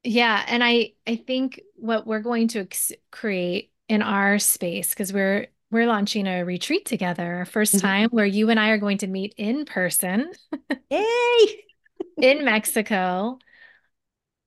yeah, 0.04 0.44
and 0.48 0.64
I 0.64 0.94
I 1.08 1.16
think 1.16 1.62
what 1.76 2.06
we're 2.06 2.20
going 2.22 2.50
to 2.50 2.62
ex 2.62 2.92
create 3.12 3.72
in 3.90 4.02
our 4.02 4.40
space 4.40 4.90
because 4.90 5.14
we're 5.14 5.48
we're 5.72 5.88
launching 5.88 6.28
a 6.28 6.44
retreat 6.44 6.86
together, 6.86 7.36
our 7.38 7.46
first 7.46 7.74
Mhm. 7.76 7.82
time 7.82 8.10
where 8.12 8.26
you 8.26 8.50
and 8.50 8.60
I 8.60 8.70
are 8.70 8.78
going 8.78 9.00
to 9.00 9.08
meet 9.08 9.34
in 9.38 9.66
person 9.66 10.32
Yay! 10.90 11.66
in 12.22 12.46
Mexico. 12.46 13.40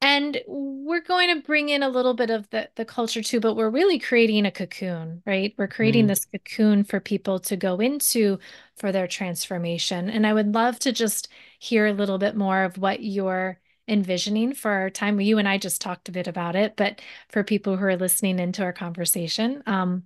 And 0.08 0.40
we're 0.46 1.00
going 1.00 1.34
to 1.34 1.42
bring 1.44 1.68
in 1.68 1.82
a 1.82 1.88
little 1.88 2.14
bit 2.14 2.30
of 2.30 2.48
the, 2.50 2.70
the 2.76 2.84
culture 2.84 3.22
too, 3.22 3.40
but 3.40 3.54
we're 3.56 3.68
really 3.70 3.98
creating 3.98 4.46
a 4.46 4.52
cocoon, 4.52 5.20
right? 5.26 5.52
We're 5.58 5.66
creating 5.66 6.04
Mm. 6.04 6.08
this 6.08 6.26
cocoon 6.26 6.84
for 6.84 7.00
people 7.00 7.40
to 7.40 7.56
go 7.56 7.80
into 7.80 8.38
for 8.76 8.92
their 8.92 9.08
transformation. 9.08 10.08
And 10.08 10.24
I 10.24 10.32
would 10.32 10.54
love 10.54 10.78
to 10.80 10.92
just 10.92 11.26
hear 11.58 11.86
a 11.86 11.92
little 11.92 12.18
bit 12.18 12.36
more 12.36 12.62
of 12.62 12.78
what 12.78 13.02
you're 13.02 13.58
envisioning 13.88 14.52
for 14.54 14.70
our 14.70 14.90
time. 14.90 15.20
You 15.20 15.38
and 15.38 15.48
I 15.48 15.58
just 15.58 15.80
talked 15.80 16.08
a 16.08 16.12
bit 16.12 16.28
about 16.28 16.54
it, 16.54 16.76
but 16.76 17.00
for 17.28 17.42
people 17.42 17.76
who 17.76 17.84
are 17.86 17.96
listening 17.96 18.38
into 18.38 18.62
our 18.62 18.72
conversation, 18.72 19.64
um, 19.66 20.04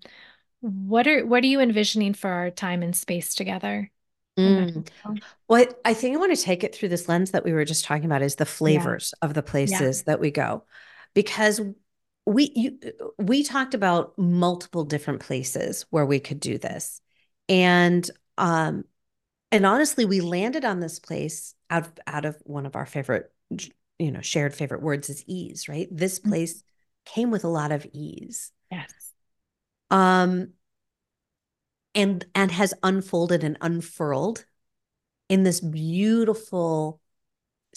what 0.63 1.07
are 1.09 1.27
what 1.27 1.45
are 1.45 1.49
you 1.49 1.61
envisioning 1.61 2.15
for 2.15 2.31
our 2.31 2.51
time 2.51 2.83
and 2.83 2.97
space 2.97 3.35
together 3.35 3.91
Mm. 4.39 4.89
Well, 5.49 5.67
I 5.85 5.95
think 5.95 6.17
I 6.17 6.19
want 6.21 6.37
to 6.37 6.43
take 6.43 6.65
it 6.65 6.75
through 6.75 6.91
this 6.91 7.09
lens 7.09 7.33
that 7.33 7.45
we 7.45 7.53
were 7.53 7.65
just 7.65 7.85
talking 7.85 8.05
about 8.07 8.23
is 8.23 8.37
the 8.37 8.47
Yeah, 8.65 8.95
flavors 8.95 9.15
of 9.23 9.35
the 9.35 9.43
yeah, 9.65 9.85
places 9.85 10.05
that 10.05 10.21
we 10.21 10.31
go. 10.31 10.65
Because 11.15 11.61
we 12.27 12.53
you, 12.55 12.79
we 13.19 13.43
talked 13.43 13.75
about 13.75 14.17
multiple 14.19 14.85
different 14.85 15.21
places 15.21 15.87
where 15.91 16.07
we 16.07 16.21
could 16.21 16.41
do 16.41 16.59
this. 16.59 17.01
And 17.49 18.09
um 18.39 18.85
and 19.53 19.67
honestly, 19.67 20.05
we 20.07 20.21
landed 20.21 20.65
on 20.65 20.81
this 20.81 20.99
place 21.01 21.55
out 21.71 21.87
of, 21.87 21.93
out 22.07 22.25
of 22.27 22.37
one 22.45 22.67
of 22.67 22.77
our 22.77 22.87
favorite 22.87 23.33
you 23.99 24.13
know, 24.13 24.21
shared 24.23 24.55
favorite 24.55 24.83
words 24.83 25.11
is 25.11 25.25
ease, 25.27 25.69
right? 25.69 25.89
This 25.91 26.19
Mhm. 26.23 26.37
place 26.43 26.65
came 27.07 27.31
with 27.31 27.45
a 27.45 27.49
lot 27.49 27.73
of 27.73 27.87
ease. 27.93 28.53
yes, 28.71 29.13
Um 29.91 30.53
and 31.95 32.25
and 32.35 32.53
has 32.53 32.75
unfolded 32.83 33.45
and 33.45 33.57
unfurled 33.61 34.45
in 35.29 35.45
this 35.45 35.61
beautiful 35.61 37.01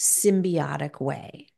symbiotic 0.00 1.00
way. 1.00 1.48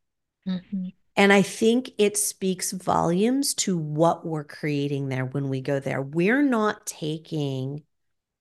Mhm. 0.46 0.92
And 1.16 1.32
I 1.32 1.42
think 1.42 1.92
it 1.98 2.16
speaks 2.16 2.72
volumes 2.72 3.54
to 3.54 3.76
what 3.78 4.26
we're 4.26 4.44
creating 4.44 5.08
there 5.08 5.24
when 5.24 5.48
we 5.48 5.60
go 5.62 5.80
there. 5.80 6.02
We're 6.02 6.42
not 6.42 6.86
taking 6.86 7.82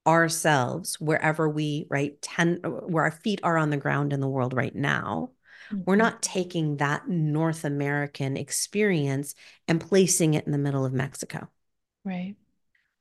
ourselves 0.07 0.99
wherever 0.99 1.49
we 1.49 1.87
right 1.89 2.21
10 2.21 2.57
where 2.63 3.05
our 3.05 3.11
feet 3.11 3.41
are 3.43 3.57
on 3.57 3.69
the 3.71 3.77
ground 3.77 4.13
in 4.13 4.21
the 4.21 4.29
world 4.29 4.53
right 4.53 4.75
now. 4.75 5.31
We're 5.85 5.95
Mhm. 5.95 5.97
not 5.97 6.23
taking 6.23 6.77
that 6.77 7.07
North 7.09 7.65
American 7.65 8.37
experience 8.37 9.35
and 9.67 9.81
placing 9.81 10.35
it 10.35 10.45
in 10.45 10.51
the 10.53 10.57
middle 10.59 10.85
of 10.85 10.93
Mexico. 10.93 11.49
right, 12.03 12.35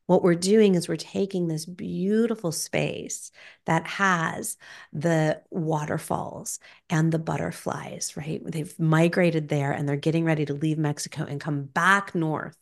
What 0.07 0.23
we're 0.23 0.35
doing 0.35 0.75
is 0.75 0.87
we're 0.89 0.97
taking 0.97 1.49
this 1.49 1.65
beautiful 1.65 2.53
space 2.53 3.31
that 3.65 3.87
has 3.87 4.59
the 4.93 5.41
waterfalls 5.51 6.59
and 6.91 7.11
the 7.11 7.19
butterflies, 7.19 8.15
right? 8.17 8.43
They've 8.45 8.79
migrated 8.79 9.49
there 9.49 9.73
and 9.73 9.89
they're 9.89 9.97
getting 9.97 10.25
ready 10.25 10.45
to 10.45 10.53
leave 10.55 10.77
Mexico 10.79 11.25
and 11.25 11.41
come 11.41 11.65
back 11.65 12.15
north 12.15 12.59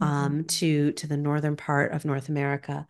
um, 0.00 0.44
to 0.44 0.92
to 0.92 1.06
the 1.06 1.16
northern 1.16 1.56
part 1.56 1.92
of 1.92 2.04
North 2.04 2.28
America. 2.28 2.86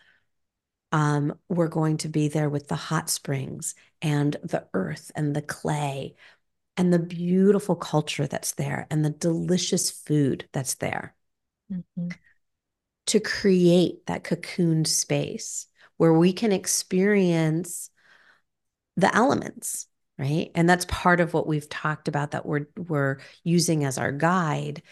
Um, 0.93 1.38
we're 1.49 1.69
going 1.69 1.99
to 1.99 2.09
be 2.09 2.28
there 2.28 2.49
with 2.49 2.69
the 2.69 2.76
hot 2.76 3.11
springs 3.11 3.75
and 4.00 4.37
the 4.43 4.66
earth 4.75 5.11
and 5.14 5.35
the 5.35 5.43
clay 5.43 6.14
and 6.76 6.93
the 6.93 6.99
beautiful 7.00 7.76
culture 7.76 8.26
that's 8.26 8.52
there 8.55 8.87
and 8.90 9.05
the 9.05 9.11
delicious 9.11 9.90
food 9.90 10.49
that's 10.52 10.75
there 10.75 11.14
Mhm. 11.71 12.19
To 13.06 13.20
create 13.20 14.06
that 14.06 14.25
cocooned 14.25 14.86
space 14.86 15.66
where 15.96 16.12
we 16.12 16.32
can 16.32 16.52
experience 16.52 17.90
the 18.96 19.14
elements 19.14 19.86
right? 20.18 20.50
And 20.54 20.66
that's 20.66 20.86
part 20.86 21.20
of 21.20 21.34
what 21.34 21.46
we've 21.46 21.68
talked 21.68 22.08
about 22.08 22.30
that 22.30 22.46
we're 22.46 22.68
we're 22.76 23.18
using 23.44 23.84
as 23.84 23.98
our 23.98 24.12
guide 24.12 24.82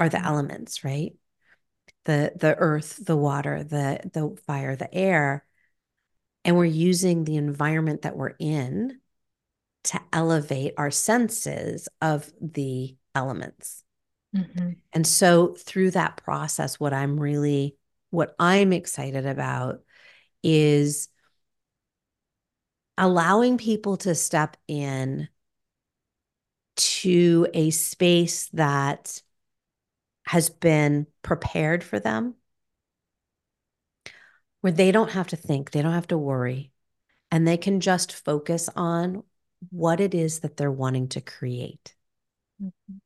are 0.00 0.08
the 0.08 0.18
Mhm. 0.18 0.24
elements 0.26 0.82
right? 0.82 1.16
The 2.04 2.32
the 2.36 2.56
earth 2.58 3.04
the 3.04 3.16
water 3.16 3.62
the 3.62 4.00
the 4.12 4.36
fire 4.46 4.74
the 4.74 4.92
air. 4.92 5.44
And 6.44 6.56
we're 6.56 6.64
using 6.64 7.24
the 7.24 7.36
environment 7.36 8.02
that 8.02 8.16
we're 8.16 8.34
in 8.38 9.00
to 9.84 10.00
elevate 10.12 10.74
our 10.76 10.90
senses 10.90 11.88
of 12.02 12.32
the 12.40 12.96
elements 13.14 13.83
Mhm. 14.34 14.76
And 14.92 15.06
so 15.06 15.54
through 15.54 15.92
that 15.92 16.16
process, 16.16 16.78
what 16.80 16.92
I'm 16.92 17.18
really, 17.18 17.76
what 18.10 18.34
I'm 18.38 18.72
excited 18.72 19.26
about 19.26 19.82
is 20.42 21.08
allowing 22.98 23.56
people 23.58 23.96
to 23.98 24.14
step 24.14 24.56
in 24.68 25.28
to 26.76 27.46
a 27.54 27.70
space 27.70 28.48
that 28.52 29.22
has 30.26 30.48
been 30.50 31.06
prepared 31.22 31.84
for 31.84 32.00
them, 32.00 32.34
where 34.60 34.72
they 34.72 34.90
don't 34.92 35.10
have 35.10 35.28
to 35.28 35.36
think, 35.36 35.70
they 35.70 35.82
don't 35.82 35.92
have 35.92 36.08
to 36.08 36.18
worry, 36.18 36.72
and 37.30 37.46
they 37.46 37.56
can 37.58 37.80
just 37.80 38.12
focus 38.12 38.70
on 38.76 39.24
what 39.70 40.00
it 40.00 40.14
is 40.14 40.40
that 40.40 40.56
they're 40.56 40.72
wanting 40.72 41.08
to 41.08 41.20
create. 41.20 41.94
Mhm. 42.62 43.00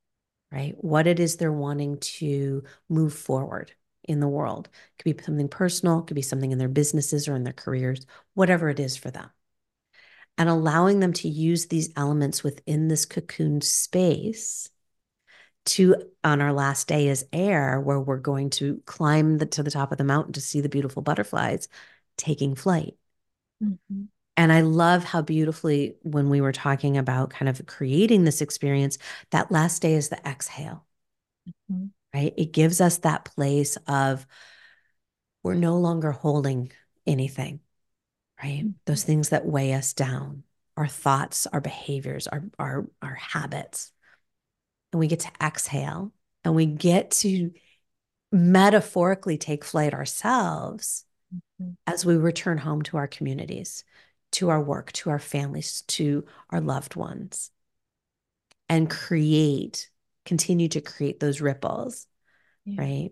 Right? 0.51 0.75
What 0.79 1.07
it 1.07 1.21
is 1.21 1.37
they're 1.37 1.53
wanting 1.53 1.99
to 1.99 2.65
move 2.89 3.15
forward 3.15 3.73
in 4.05 4.21
the 4.21 4.29
world. 4.29 4.69
It 4.73 5.03
could 5.03 5.17
be 5.17 5.23
something 5.23 5.49
personal, 5.49 6.01
it 6.01 6.07
could 6.07 6.15
be 6.15 6.23
something 6.23 6.51
in 6.51 6.59
their 6.59 6.69
businesses 6.69 7.29
or 7.29 7.37
in 7.37 7.45
their 7.45 7.53
careers, 7.53 8.07
whatever 8.35 8.69
it 8.69 8.81
is 8.81 8.97
for 8.97 9.11
them. 9.11 9.31
And 10.39 10.49
allowing 10.49 11.01
them 11.01 11.13
to 11.15 11.29
use 11.29 11.67
these 11.67 11.93
elements 11.97 12.45
within 12.45 12.89
this 12.89 13.05
cocoon 13.05 13.61
space 13.61 14.71
to 15.67 15.97
on 16.25 16.41
our 16.41 16.53
last 16.53 16.89
day 16.89 17.09
is 17.09 17.27
air 17.33 17.81
where 17.81 18.01
we're 18.01 18.17
going 18.17 18.49
to 18.49 18.81
climb 18.87 19.37
the, 19.39 19.47
to 19.47 19.63
the 19.63 19.71
top 19.71 19.93
of 19.93 19.99
the 19.99 20.05
mountain 20.05 20.33
to 20.33 20.41
see 20.41 20.61
the 20.61 20.69
beautiful 20.69 21.03
butterflies 21.03 21.69
taking 22.17 22.55
flight 22.55 22.95
mm-hmm. 23.63 24.05
And 24.39 24.53
i 24.53 24.63
love 24.63 25.05
how 25.05 25.21
beautifully 25.21 25.97
when 26.03 26.31
we 26.31 26.41
were 26.41 26.53
talking 26.53 26.97
about 26.97 27.31
kind 27.31 27.49
of 27.49 27.67
creating 27.67 28.25
this 28.25 28.41
experience 28.41 28.97
that 29.31 29.53
last 29.53 29.83
day 29.83 29.95
is 29.95 30.09
the 30.09 30.27
exhale 30.27 30.87
mm-hmm. 31.71 31.87
right 32.15 32.33
it 32.39 32.53
gives 32.53 32.81
us 32.81 32.99
that 32.99 33.27
place 33.27 33.77
of 33.87 34.27
we're 35.43 35.55
no 35.55 35.77
longer 35.77 36.13
holding 36.13 36.73
anything 37.07 37.61
right 38.43 38.61
mm-hmm. 38.61 38.71
those 38.87 39.05
things 39.05 39.29
that 39.29 39.45
weigh 39.45 39.75
us 39.75 39.93
down 39.93 40.43
our 40.77 40.89
thoughts 40.89 41.47
our 41.49 41.61
behaviors 41.61 42.27
our 42.27 42.45
our 42.59 42.87
our 43.03 43.15
habits 43.15 43.93
and 44.93 45.01
we 45.01 45.07
get 45.07 45.21
to 45.21 45.31
exhale 45.43 46.13
and 46.45 46.55
we 46.55 46.65
get 46.65 47.11
to 47.11 47.51
metaphorically 48.33 49.39
take 49.39 49.65
flight 49.65 49.95
ourselves 49.95 51.05
mm-hmm. 51.35 51.73
as 51.87 52.05
we 52.05 52.17
return 52.17 52.59
home 52.59 52.83
to 52.83 52.97
our 52.97 53.07
communities, 53.07 53.85
to 54.33 54.51
our 54.51 54.63
work, 54.63 54.93
to 54.93 55.11
our 55.11 55.19
families, 55.19 55.83
to 55.89 56.25
our 56.51 56.61
loved 56.61 56.97
ones, 56.97 57.51
and 58.69 58.91
create, 58.91 59.91
continue 60.25 60.69
to 60.69 60.81
create 60.81 61.21
those 61.21 61.41
ripples, 61.41 62.07
yeah. 62.65 62.81
right? 62.81 63.11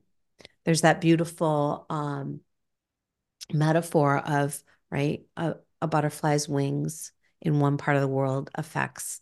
There's 0.65 0.83
that 0.83 1.01
beautiful 1.01 1.87
um, 1.89 2.41
metaphor 3.53 4.19
of, 4.19 4.63
right, 4.91 5.23
a, 5.37 5.55
a, 5.81 5.87
butterfly's 5.87 6.49
wings 6.49 7.13
in 7.41 7.61
one 7.61 7.79
part 7.79 7.97
of 7.97 8.03
the 8.03 8.09
world 8.09 8.51
affects 8.55 9.21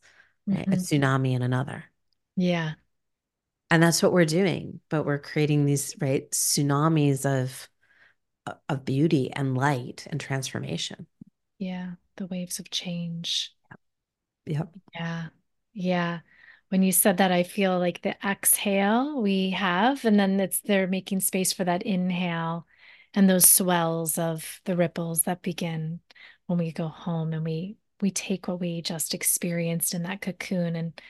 mm-hmm. 0.48 0.58
right, 0.58 0.66
a 0.66 0.70
mm-hmm. 0.70 0.80
tsunami 0.80 1.34
in 1.34 1.42
another 1.42 1.84
yeah. 2.36 2.72
And 3.70 3.82
that's 3.82 4.02
what 4.02 4.12
we're 4.12 4.24
doing, 4.24 4.80
but 4.88 5.04
we're 5.04 5.18
creating 5.18 5.64
these 5.64 5.94
right 6.00 6.30
tsunamis 6.30 7.26
of 7.26 7.68
of 8.68 8.84
beauty 8.84 9.32
and 9.32 9.56
light 9.56 10.06
and 10.10 10.20
transformation. 10.20 11.06
Yeah, 11.58 11.92
the 12.16 12.26
waves 12.26 12.58
of 12.58 12.70
change. 12.70 13.54
Yep. 14.46 14.70
Yeah. 14.94 15.28
Yeah. 15.72 16.20
When 16.68 16.82
you 16.82 16.92
said 16.92 17.18
that, 17.18 17.32
I 17.32 17.42
feel 17.44 17.78
like 17.78 18.02
the 18.02 18.16
exhale 18.26 19.20
we 19.22 19.50
have, 19.50 20.04
and 20.04 20.18
then 20.18 20.40
it's 20.40 20.60
they're 20.60 20.86
making 20.88 21.20
space 21.20 21.52
for 21.52 21.64
that 21.64 21.82
inhale 21.84 22.66
and 23.14 23.30
those 23.30 23.48
swells 23.48 24.18
of 24.18 24.60
the 24.64 24.76
ripples 24.76 25.22
that 25.24 25.42
begin 25.42 26.00
when 26.46 26.58
we 26.58 26.72
go 26.72 26.88
home 26.88 27.32
and 27.32 27.44
we 27.44 27.76
we 28.00 28.10
take 28.10 28.48
what 28.48 28.60
we 28.60 28.82
just 28.82 29.14
experienced 29.14 29.94
in 29.94 30.02
that 30.04 30.20
cocoon 30.20 30.76
and 30.76 31.00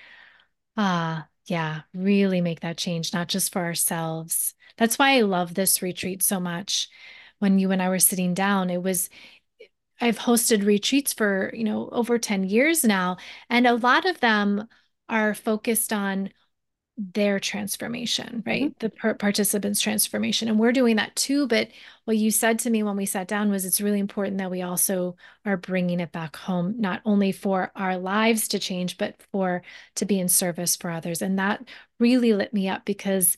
Ah, 0.77 1.29
yeah, 1.47 1.83
really 1.95 2.41
make 2.41 2.61
that 2.61 2.77
change, 2.79 3.13
not 3.13 3.29
just 3.29 3.53
for 3.53 3.63
ourselves. 3.63 4.55
That's 4.77 4.99
why 4.99 5.17
I 5.19 5.21
love 5.23 5.55
this 5.55 5.83
retreat 5.83 6.23
so 6.23 6.41
much. 6.41 6.89
When 7.39 7.59
you 7.59 7.71
and 7.71 7.83
I 7.83 7.89
were 7.89 7.99
sitting 7.99 8.35
down, 8.35 8.71
it 8.71 8.83
was, 8.83 9.09
I've 10.01 10.19
hosted 10.19 10.65
retreats 10.65 11.13
for, 11.13 11.53
you 11.55 11.65
know, 11.65 11.89
over 11.91 12.19
10 12.19 12.45
years 12.45 12.85
now, 12.85 13.17
and 13.49 13.67
a 13.67 13.75
lot 13.75 14.07
of 14.07 14.21
them 14.21 14.69
are 15.09 15.35
focused 15.35 15.93
on 15.93 16.31
their 16.97 17.41
transformation, 17.41 18.43
right? 18.47 18.65
Mm-hmm. 18.65 18.77
The 18.79 18.91
per- 18.91 19.15
participants' 19.15 19.81
transformation. 19.81 20.49
And 20.49 20.59
we're 20.61 20.73
doing 20.73 20.97
that 20.97 21.15
too. 21.17 21.49
But 21.49 21.71
what 22.05 22.17
you 22.17 22.31
said 22.31 22.61
to 22.61 22.71
me 22.71 22.83
when 22.85 22.97
we 22.97 23.07
sat 23.07 23.27
down 23.27 23.51
was 23.51 23.65
it's 23.65 23.81
really 23.81 23.99
important 23.99 24.39
that 24.39 24.51
we 24.51 24.63
also 24.63 25.17
are 25.45 25.57
bringing 25.57 25.99
it 25.99 26.13
back 26.13 26.37
home, 26.37 26.77
not 26.79 27.01
only 27.05 27.33
for 27.33 27.73
our 27.75 27.97
lives 27.97 28.47
to 28.49 28.61
change, 28.61 28.97
but 28.97 29.21
for 29.33 29.63
to 29.97 30.05
be 30.05 30.21
in 30.21 30.29
service 30.29 30.77
for 30.77 30.91
others. 30.91 31.21
And 31.21 31.39
that 31.39 31.69
really 31.99 32.33
lit 32.33 32.55
me 32.55 32.69
up 32.69 32.85
because 32.85 33.37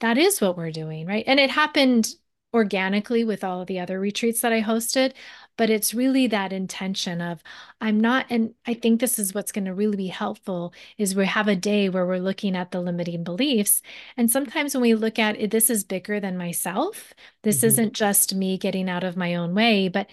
that 0.00 0.18
is 0.18 0.40
what 0.40 0.56
we're 0.56 0.72
doing, 0.72 1.06
right? 1.06 1.24
And 1.28 1.38
it 1.38 1.50
happened 1.50 2.12
organically 2.56 3.22
with 3.22 3.44
all 3.44 3.60
of 3.60 3.68
the 3.68 3.78
other 3.78 4.00
retreats 4.00 4.40
that 4.40 4.52
I 4.52 4.62
hosted 4.62 5.12
but 5.56 5.70
it's 5.70 5.94
really 5.94 6.26
that 6.26 6.52
intention 6.52 7.20
of 7.20 7.42
i'm 7.80 7.98
not 7.98 8.26
and 8.30 8.54
i 8.66 8.74
think 8.74 9.00
this 9.00 9.18
is 9.18 9.34
what's 9.34 9.52
going 9.52 9.64
to 9.64 9.74
really 9.74 9.96
be 9.96 10.06
helpful 10.08 10.72
is 10.98 11.14
we 11.14 11.26
have 11.26 11.48
a 11.48 11.56
day 11.56 11.88
where 11.88 12.06
we're 12.06 12.18
looking 12.18 12.56
at 12.56 12.70
the 12.70 12.80
limiting 12.80 13.24
beliefs 13.24 13.82
and 14.16 14.30
sometimes 14.30 14.74
when 14.74 14.82
we 14.82 14.94
look 14.94 15.18
at 15.18 15.38
it 15.40 15.50
this 15.50 15.70
is 15.70 15.84
bigger 15.84 16.20
than 16.20 16.36
myself 16.36 17.12
this 17.42 17.58
mm-hmm. 17.58 17.66
isn't 17.66 17.92
just 17.92 18.34
me 18.34 18.58
getting 18.58 18.88
out 18.88 19.04
of 19.04 19.16
my 19.16 19.34
own 19.34 19.54
way 19.54 19.88
but 19.88 20.08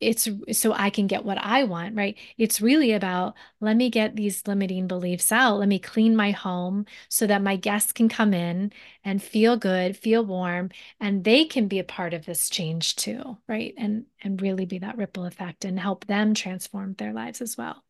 it's 0.00 0.28
so 0.52 0.72
I 0.72 0.90
can 0.90 1.06
get 1.06 1.24
what 1.24 1.38
I 1.38 1.64
want, 1.64 1.96
right? 1.96 2.16
It's 2.36 2.60
really 2.60 2.92
about 2.92 3.34
let 3.60 3.76
me 3.76 3.90
get 3.90 4.14
these 4.16 4.46
limiting 4.46 4.86
beliefs 4.86 5.32
out. 5.32 5.58
Let 5.58 5.68
me 5.68 5.78
clean 5.78 6.14
my 6.14 6.30
home 6.30 6.86
so 7.08 7.26
that 7.26 7.42
my 7.42 7.56
guests 7.56 7.92
can 7.92 8.08
come 8.08 8.32
in 8.32 8.72
and 9.04 9.22
feel 9.22 9.56
good, 9.56 9.96
feel 9.96 10.24
warm, 10.24 10.70
and 11.00 11.24
they 11.24 11.44
can 11.44 11.68
be 11.68 11.78
a 11.80 11.84
part 11.84 12.14
of 12.14 12.26
this 12.26 12.48
change 12.48 12.96
too, 12.96 13.38
right? 13.48 13.74
And 13.76 14.06
and 14.22 14.40
really 14.40 14.66
be 14.66 14.78
that 14.78 14.96
ripple 14.98 15.24
effect 15.24 15.64
and 15.64 15.78
help 15.80 16.06
them 16.06 16.34
transform 16.34 16.94
their 16.94 17.12
lives 17.12 17.40
as 17.40 17.56
well. 17.56 17.82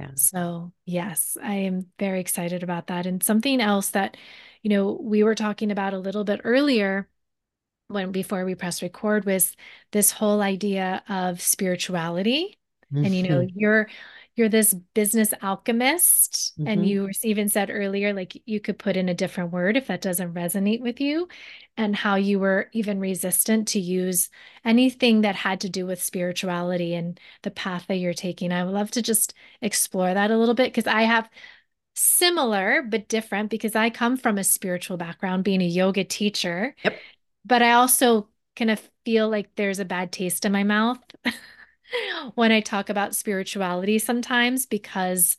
Yeah. 0.00 0.10
So, 0.14 0.72
yes, 0.84 1.36
I 1.42 1.54
am 1.54 1.86
very 1.98 2.20
excited 2.20 2.62
about 2.62 2.88
that. 2.88 3.06
And 3.06 3.22
something 3.22 3.60
else 3.60 3.90
that, 3.90 4.16
you 4.62 4.70
know, 4.70 4.98
we 5.00 5.22
were 5.22 5.34
talking 5.34 5.70
about 5.70 5.94
a 5.94 5.98
little 5.98 6.24
bit 6.24 6.40
earlier 6.44 7.08
when 7.88 8.12
before 8.12 8.44
we 8.44 8.54
press 8.54 8.82
record 8.82 9.24
was 9.24 9.56
this 9.92 10.10
whole 10.10 10.40
idea 10.40 11.02
of 11.08 11.40
spirituality 11.40 12.58
mm-hmm. 12.92 13.04
and 13.04 13.14
you 13.14 13.22
know 13.22 13.40
mm-hmm. 13.40 13.58
you're 13.58 13.88
you're 14.34 14.48
this 14.48 14.72
business 14.94 15.34
alchemist 15.42 16.54
mm-hmm. 16.58 16.68
and 16.68 16.86
you 16.86 17.10
even 17.22 17.48
said 17.48 17.70
earlier 17.70 18.12
like 18.12 18.40
you 18.46 18.60
could 18.60 18.78
put 18.78 18.96
in 18.96 19.08
a 19.08 19.14
different 19.14 19.52
word 19.52 19.76
if 19.76 19.86
that 19.88 20.00
doesn't 20.00 20.34
resonate 20.34 20.80
with 20.80 21.00
you 21.00 21.28
and 21.76 21.94
how 21.94 22.14
you 22.14 22.38
were 22.38 22.68
even 22.72 22.98
resistant 22.98 23.68
to 23.68 23.80
use 23.80 24.30
anything 24.64 25.20
that 25.20 25.34
had 25.34 25.60
to 25.60 25.68
do 25.68 25.86
with 25.86 26.02
spirituality 26.02 26.94
and 26.94 27.20
the 27.42 27.50
path 27.50 27.86
that 27.88 27.96
you're 27.96 28.14
taking 28.14 28.52
i 28.52 28.64
would 28.64 28.74
love 28.74 28.90
to 28.90 29.02
just 29.02 29.34
explore 29.60 30.14
that 30.14 30.30
a 30.30 30.36
little 30.36 30.54
bit 30.54 30.72
because 30.72 30.86
i 30.86 31.02
have 31.02 31.28
similar 31.94 32.82
but 32.82 33.08
different 33.08 33.50
because 33.50 33.76
i 33.76 33.90
come 33.90 34.16
from 34.16 34.38
a 34.38 34.44
spiritual 34.44 34.96
background 34.96 35.44
being 35.44 35.60
a 35.60 35.66
yoga 35.66 36.04
teacher 36.04 36.74
yep 36.82 36.98
but 37.44 37.62
I 37.62 37.72
also 37.72 38.28
kind 38.56 38.70
of 38.70 38.80
feel 39.04 39.28
like 39.28 39.50
there's 39.56 39.78
a 39.78 39.84
bad 39.84 40.12
taste 40.12 40.44
in 40.44 40.52
my 40.52 40.62
mouth 40.62 41.00
when 42.34 42.52
I 42.52 42.60
talk 42.60 42.88
about 42.88 43.14
spirituality 43.14 43.98
sometimes 43.98 44.66
because 44.66 45.36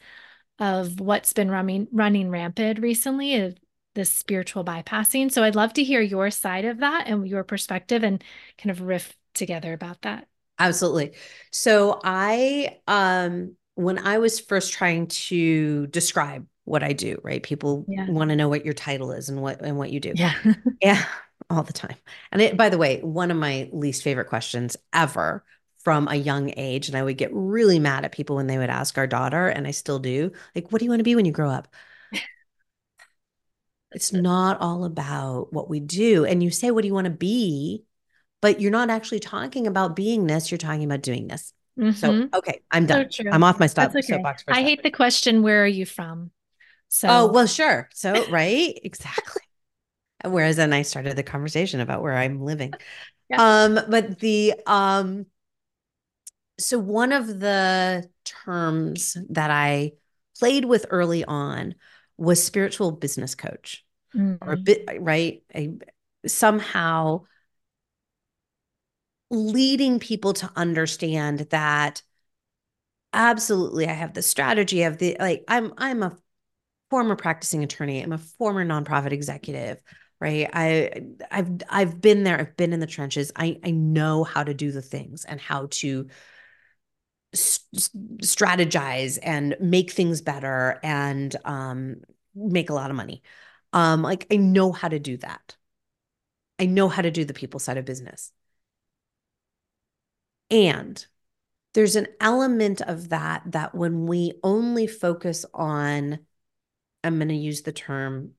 of 0.59 0.99
what's 0.99 1.33
been 1.33 1.49
running 1.49 1.87
running 1.91 2.29
rampant 2.29 2.79
recently 2.79 3.35
of 3.37 3.57
this 3.95 4.11
spiritual 4.11 4.63
bypassing. 4.63 5.31
So 5.31 5.43
I'd 5.43 5.55
love 5.55 5.73
to 5.73 5.83
hear 5.83 6.01
your 6.01 6.31
side 6.31 6.65
of 6.65 6.79
that 6.79 7.07
and 7.07 7.27
your 7.27 7.43
perspective 7.43 8.03
and 8.03 8.23
kind 8.57 8.71
of 8.71 8.81
riff 8.81 9.15
together 9.35 9.73
about 9.73 10.01
that. 10.01 10.27
Absolutely. 10.59 11.13
So 11.51 11.99
I 12.03 12.79
um 12.87 13.55
when 13.75 13.99
I 13.99 14.19
was 14.19 14.39
first 14.39 14.73
trying 14.73 15.07
to 15.07 15.87
describe 15.87 16.45
what 16.65 16.83
I 16.83 16.93
do, 16.93 17.19
right? 17.23 17.41
People 17.41 17.85
yeah. 17.87 18.09
want 18.09 18.29
to 18.29 18.35
know 18.35 18.47
what 18.47 18.63
your 18.63 18.73
title 18.73 19.11
is 19.11 19.29
and 19.29 19.41
what 19.41 19.61
and 19.61 19.77
what 19.77 19.91
you 19.91 19.99
do. 19.99 20.13
Yeah. 20.15 20.33
yeah 20.81 21.03
all 21.53 21.63
the 21.63 21.73
time. 21.73 21.95
And 22.31 22.41
it, 22.41 22.57
by 22.57 22.69
the 22.69 22.77
way, 22.77 22.99
one 23.01 23.31
of 23.31 23.37
my 23.37 23.69
least 23.71 24.03
favorite 24.03 24.29
questions 24.29 24.77
ever 24.91 25.43
from 25.83 26.07
a 26.07 26.15
young 26.15 26.53
age. 26.55 26.87
And 26.87 26.97
I 26.97 27.03
would 27.03 27.17
get 27.17 27.29
really 27.33 27.79
mad 27.79 28.05
at 28.05 28.11
people 28.11 28.35
when 28.37 28.47
they 28.47 28.57
would 28.57 28.69
ask 28.69 28.97
our 28.97 29.07
daughter, 29.07 29.47
and 29.47 29.67
I 29.67 29.71
still 29.71 29.99
do, 29.99 30.31
like, 30.55 30.71
what 30.71 30.79
do 30.79 30.85
you 30.85 30.91
want 30.91 30.99
to 30.99 31.05
be 31.05 31.15
when 31.15 31.25
you 31.25 31.31
grow 31.31 31.49
up? 31.49 31.67
it's 33.91 34.13
not 34.13 34.61
all 34.61 34.85
about 34.85 35.51
what 35.51 35.69
we 35.69 35.79
do. 35.79 36.25
And 36.25 36.41
you 36.41 36.51
say, 36.51 36.71
what 36.71 36.81
do 36.81 36.87
you 36.87 36.93
want 36.93 37.05
to 37.05 37.11
be? 37.11 37.83
But 38.41 38.59
you're 38.59 38.71
not 38.71 38.89
actually 38.89 39.19
talking 39.19 39.67
about 39.67 39.95
being 39.95 40.27
this, 40.27 40.51
you're 40.51 40.57
talking 40.57 40.83
about 40.83 41.01
doing 41.01 41.27
this. 41.27 41.53
Mm-hmm. 41.79 41.91
So, 41.93 42.29
okay, 42.37 42.61
I'm 42.71 42.85
done. 42.85 43.09
So 43.09 43.23
I'm 43.31 43.43
off 43.43 43.59
my 43.59 43.67
stop, 43.67 43.89
okay. 43.89 44.01
soapbox. 44.01 44.43
I 44.47 44.61
hate 44.61 44.83
the 44.83 44.91
question, 44.91 45.41
where 45.41 45.63
are 45.63 45.67
you 45.67 45.85
from? 45.85 46.31
So, 46.89 47.07
oh, 47.09 47.31
well, 47.31 47.47
sure. 47.47 47.89
So, 47.93 48.29
right, 48.29 48.79
exactly. 48.83 49.41
Whereas 50.23 50.55
then 50.55 50.73
I 50.73 50.83
started 50.83 51.15
the 51.15 51.23
conversation 51.23 51.79
about 51.79 52.01
where 52.01 52.15
I'm 52.15 52.41
living. 52.41 52.73
Yeah. 53.29 53.63
Um, 53.63 53.79
but 53.89 54.19
the 54.19 54.53
um 54.65 55.25
so 56.59 56.77
one 56.77 57.11
of 57.11 57.39
the 57.39 58.07
terms 58.23 59.17
that 59.29 59.51
I 59.51 59.93
played 60.39 60.65
with 60.65 60.85
early 60.89 61.25
on 61.25 61.75
was 62.17 62.43
spiritual 62.43 62.91
business 62.91 63.35
coach. 63.35 63.83
Mm-hmm. 64.15 64.47
Or 64.47 64.53
a 64.53 64.57
bit 64.57 64.87
right. 64.99 65.43
A, 65.55 65.73
somehow 66.27 67.23
leading 69.31 69.99
people 69.99 70.33
to 70.33 70.51
understand 70.55 71.39
that 71.49 72.03
absolutely 73.11 73.87
I 73.87 73.93
have 73.93 74.13
the 74.13 74.21
strategy 74.21 74.83
of 74.83 74.99
the 74.99 75.17
like 75.19 75.43
I'm 75.47 75.73
I'm 75.77 76.03
a 76.03 76.17
former 76.89 77.15
practicing 77.15 77.63
attorney. 77.63 78.01
I'm 78.01 78.13
a 78.13 78.19
former 78.19 78.63
nonprofit 78.63 79.11
executive, 79.11 79.79
right? 80.19 80.49
I 80.53 80.91
I've 81.31 81.49
I've 81.69 82.01
been 82.01 82.23
there. 82.23 82.39
I've 82.39 82.57
been 82.57 82.73
in 82.73 82.79
the 82.79 82.87
trenches. 82.87 83.31
I 83.35 83.59
I 83.63 83.71
know 83.71 84.23
how 84.23 84.43
to 84.43 84.53
do 84.53 84.71
the 84.71 84.81
things 84.81 85.25
and 85.25 85.39
how 85.39 85.67
to 85.71 86.07
strategize 87.33 89.17
and 89.21 89.55
make 89.59 89.91
things 89.91 90.21
better 90.21 90.79
and 90.83 91.35
um, 91.45 91.95
make 92.35 92.69
a 92.69 92.73
lot 92.73 92.89
of 92.89 92.95
money. 92.95 93.23
Um, 93.73 94.03
like 94.03 94.27
I 94.31 94.37
know 94.37 94.71
how 94.71 94.87
to 94.87 94.99
do 94.99 95.17
that. 95.17 95.55
I 96.59 96.65
know 96.67 96.87
how 96.89 97.01
to 97.01 97.11
do 97.11 97.25
the 97.25 97.33
people 97.33 97.59
side 97.59 97.77
of 97.77 97.85
business. 97.85 98.31
And 100.51 101.05
there's 101.73 101.95
an 101.95 102.07
element 102.21 102.81
of 102.81 103.09
that 103.09 103.43
that 103.47 103.75
when 103.75 104.05
we 104.05 104.33
only 104.43 104.87
focus 104.87 105.45
on, 105.53 106.19
I'm 107.03 107.17
going 107.17 107.29
to 107.29 107.35
use 107.35 107.63
the 107.63 107.71
term 107.71 108.33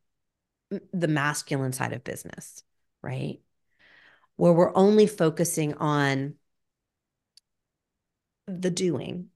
the 0.70 1.08
masculine 1.08 1.72
side 1.72 1.92
of 1.92 2.04
business, 2.04 2.62
right? 3.02 3.40
Where 4.36 4.52
we're 4.52 4.76
only 4.76 5.06
focusing 5.06 5.74
on 5.74 6.34
the 8.46 8.70
doing, 8.70 9.28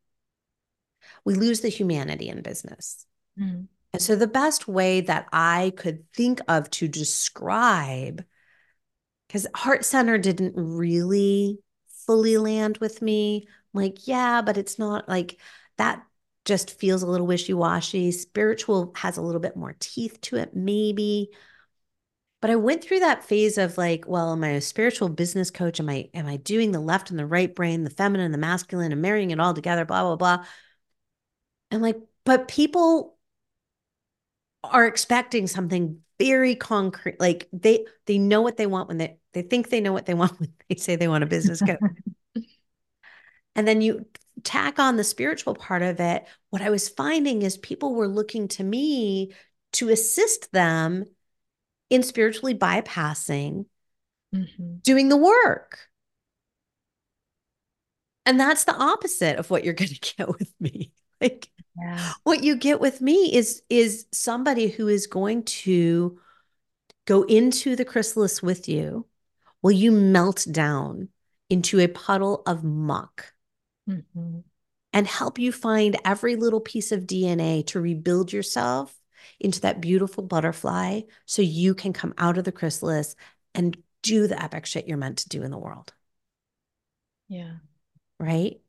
we 1.25 1.35
lose 1.35 1.61
the 1.61 1.69
humanity 1.69 2.29
in 2.29 2.43
business. 2.43 3.07
Mm. 3.39 3.69
And 3.93 4.03
so, 4.03 4.17
the 4.17 4.27
best 4.27 4.69
way 4.69 5.01
that 5.03 5.27
I 5.33 5.73
could 5.77 6.11
think 6.13 6.41
of 6.49 6.69
to 6.71 6.89
describe, 6.89 8.25
because 9.27 9.47
Heart 9.55 9.85
Center 9.85 10.19
didn't 10.19 10.55
really 10.57 11.59
fully 12.07 12.39
land 12.39 12.79
with 12.79 13.01
me. 13.01 13.47
I'm 13.47 13.83
like, 13.83 14.07
yeah, 14.07 14.43
but 14.43 14.57
it's 14.57 14.79
not 14.79 15.09
like 15.09 15.39
that 15.77 16.05
just 16.49 16.81
feels 16.81 17.03
a 17.03 17.07
little 17.07 17.27
wishy 17.27 17.55
washy. 17.55 18.11
Spiritual 18.11 18.93
has 18.97 19.19
a 19.19 19.23
little 19.23 19.41
bit 19.41 19.57
more 19.57 19.77
teeth 19.79 20.21
to 20.23 20.37
it, 20.37 20.57
maybe. 20.57 21.29
But 22.41 22.51
I 22.51 22.57
went 22.57 22.83
through 22.83 23.01
that 23.01 23.25
phase 23.25 23.59
of 23.59 23.77
like, 23.77 24.07
well, 24.09 24.33
am 24.33 24.43
I 24.43 24.51
a 24.51 24.61
spiritual 24.61 25.11
business 25.11 25.51
coach? 25.51 25.79
Am 25.79 25.89
I 25.89 26.09
am 26.15 26.27
I 26.27 26.37
doing 26.37 26.73
the 26.73 26.81
left 26.81 27.11
and 27.11 27.19
the 27.19 27.27
right 27.27 27.55
brain, 27.55 27.85
the 27.85 27.91
feminine, 27.91 28.27
and 28.27 28.35
the 28.35 28.39
masculine, 28.39 28.93
and 28.93 29.03
marrying 29.03 29.31
it 29.31 29.41
all 29.41 29.53
together, 29.55 29.85
blah, 29.85 30.03
blah, 30.03 30.17
blah. 30.17 30.45
And 31.71 31.83
like, 31.83 32.01
but 32.25 32.49
people 32.49 33.19
are 34.65 34.87
expecting 34.87 35.47
something 35.47 36.01
very 36.19 36.55
concrete. 36.55 37.21
Like 37.21 37.49
they 37.53 37.87
they 38.07 38.19
know 38.19 38.41
what 38.41 38.57
they 38.57 38.67
want 38.67 38.89
when 38.89 38.99
they 38.99 39.19
they 39.35 39.43
think 39.43 39.69
they 39.69 39.81
know 39.81 39.93
what 39.93 40.07
they 40.07 40.15
want 40.23 40.41
when 40.41 40.53
they 40.69 40.77
say 40.77 40.97
they 40.97 41.09
want 41.09 41.25
a 41.25 41.27
business 41.27 41.61
coach. 41.61 41.79
and 43.55 43.69
then 43.69 43.83
you 43.83 44.07
tack 44.49 44.79
on 44.79 44.97
the 44.97 45.05
spiritual 45.05 45.55
part 45.55 45.83
of 45.83 46.01
it. 46.01 46.27
What 46.49 46.63
I 46.63 46.71
was 46.71 46.89
finding 46.89 47.43
is 47.43 47.59
people 47.59 47.95
were 47.95 48.09
looking 48.09 48.49
to 48.49 48.65
me 48.65 49.35
to 49.75 49.91
assist 49.91 50.51
them 50.53 51.05
in 51.91 52.03
spiritually 52.03 52.55
bypassing 52.55 53.67
mm-hmm. 54.35 54.77
doing 54.83 55.11
the 55.11 55.19
work. 55.19 55.81
And 58.25 58.41
that's 58.41 58.65
the 58.65 58.75
opposite 58.75 59.37
of 59.37 59.51
what 59.51 59.65
you're 59.65 59.75
going 59.83 59.91
to 59.91 60.15
get 60.17 60.29
with 60.29 60.53
me. 60.59 60.93
Like 61.21 61.51
yeah. 61.79 62.13
what 62.23 62.43
you 62.43 62.57
get 62.57 62.81
with 62.81 63.03
me 63.03 63.35
is 63.35 63.63
is 63.69 64.07
somebody 64.13 64.69
who 64.69 64.89
is 64.89 65.07
going 65.07 65.43
to 65.45 66.19
go 67.07 67.25
into 67.25 67.77
the 67.77 67.85
chrysalis 67.85 68.43
with 68.43 68.67
you. 68.67 69.07
Will 69.61 69.73
you 69.73 69.93
melt 69.93 70.47
down 70.51 71.09
into 71.51 71.81
a 71.81 71.89
puddle 71.89 72.43
of 72.47 72.65
muck 72.65 73.35
mm-hmm. 73.89 74.39
and 74.93 75.07
help 75.07 75.39
you 75.39 75.53
find 75.53 75.97
every 76.05 76.37
little 76.37 76.61
piece 76.61 76.93
of 76.93 77.07
DNA 77.07 77.67
to 77.69 77.81
rebuild 77.81 78.33
yourself 78.33 78.95
into 79.41 79.61
that 79.63 79.81
beautiful 79.81 80.23
butterfly 80.23 81.01
so 81.27 81.43
you 81.43 81.75
can 81.75 81.93
come 81.93 82.15
out 82.19 82.39
of 82.39 82.45
the 82.45 82.53
chrysalis 82.53 83.17
and 83.55 83.77
do 84.03 84.27
the 84.27 84.41
epic 84.41 84.67
shit 84.67 84.87
you're 84.87 84.97
meant 84.97 85.19
to 85.19 85.29
do 85.29 85.43
in 85.43 85.51
the 85.51 85.59
world. 85.59 85.93
Yeah. 87.29 87.55
Right? 88.19 88.61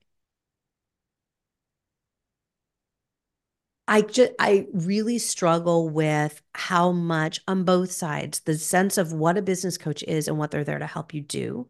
I 3.88 4.02
just 4.02 4.34
I 4.38 4.68
really 4.72 5.18
struggle 5.18 5.90
with 5.90 6.40
how 6.54 6.92
much 6.92 7.40
on 7.48 7.64
both 7.64 7.92
sides 7.92 8.42
the 8.42 8.56
sense 8.56 9.00
of 9.00 9.14
what 9.14 9.36
a 9.36 9.42
business 9.42 9.80
coach 9.80 10.04
is 10.04 10.28
and 10.28 10.38
what 10.38 10.52
they're 10.52 10.64
there 10.64 10.78
to 10.78 10.86
help 10.86 11.12
you 11.12 11.22
do. 11.22 11.68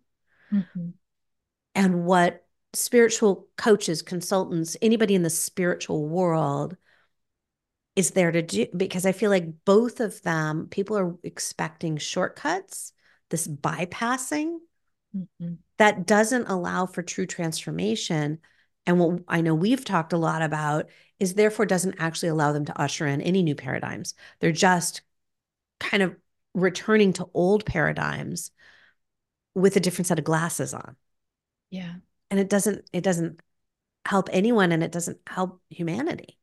Mm-hmm. 0.52 0.90
And 1.76 2.04
what 2.04 2.46
spiritual 2.74 3.48
coaches, 3.58 4.02
consultants, 4.02 4.78
anybody 4.82 5.16
in 5.16 5.24
the 5.24 5.30
spiritual 5.30 6.08
world 6.08 6.78
is 7.96 8.12
there 8.12 8.32
to 8.32 8.42
do 8.42 8.68
because 8.76 9.06
I 9.06 9.12
feel 9.12 9.30
like 9.30 9.66
both 9.66 10.00
of 10.00 10.22
them, 10.22 10.68
people 10.70 10.98
are 10.98 11.16
expecting 11.24 11.98
shortcuts, 11.98 12.94
this 13.30 13.48
bypassing 13.48 14.58
mm-hmm. 15.16 15.54
that 15.78 16.06
doesn't 16.06 16.48
allow 16.48 16.86
for 16.86 17.02
true 17.02 17.26
transformation. 17.26 18.40
And 18.86 19.00
what 19.00 19.24
I 19.28 19.42
know 19.42 19.56
we've 19.56 19.84
talked 19.84 20.14
a 20.14 20.18
lot 20.18 20.42
about 20.42 20.90
is 21.20 21.34
therefore 21.34 21.66
doesn't 21.66 22.00
actually 22.00 22.30
allow 22.30 22.54
them 22.54 22.66
to 22.66 22.82
usher 22.82 23.06
in 23.06 23.22
any 23.22 23.44
new 23.44 23.56
paradigms. 23.56 24.14
They're 24.40 24.52
just 24.52 25.02
kind 25.80 26.04
of 26.04 26.16
returning 26.54 27.14
to 27.14 27.30
old 27.34 27.66
paradigms 27.66 28.52
with 29.56 29.76
a 29.76 29.80
different 29.80 30.08
set 30.08 30.20
of 30.20 30.26
glasses 30.26 30.74
on. 30.74 30.96
Yeah. 31.70 31.96
And 32.32 32.40
it 32.40 32.50
doesn't 32.50 32.90
it 32.94 33.04
doesn't 33.04 33.42
help 34.06 34.30
anyone 34.32 34.72
and 34.72 34.84
it 34.84 34.92
doesn't 34.92 35.20
help 35.28 35.62
humanity. 35.70 36.38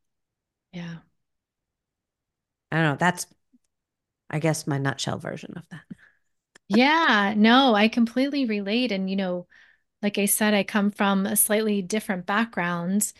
Yeah. 0.71 0.97
I 2.71 2.75
don't 2.77 2.85
know. 2.85 2.95
That's, 2.97 3.25
I 4.29 4.39
guess, 4.39 4.67
my 4.67 4.77
nutshell 4.77 5.17
version 5.17 5.53
of 5.57 5.67
that. 5.69 5.83
yeah, 6.67 7.33
no, 7.37 7.73
I 7.75 7.87
completely 7.87 8.45
relate. 8.45 8.91
And, 8.91 9.09
you 9.09 9.15
know, 9.15 9.47
like 10.01 10.17
I 10.17 10.25
said, 10.25 10.53
I 10.53 10.63
come 10.63 10.91
from 10.91 11.25
a 11.25 11.35
slightly 11.35 11.81
different 11.81 12.25
background, 12.25 13.11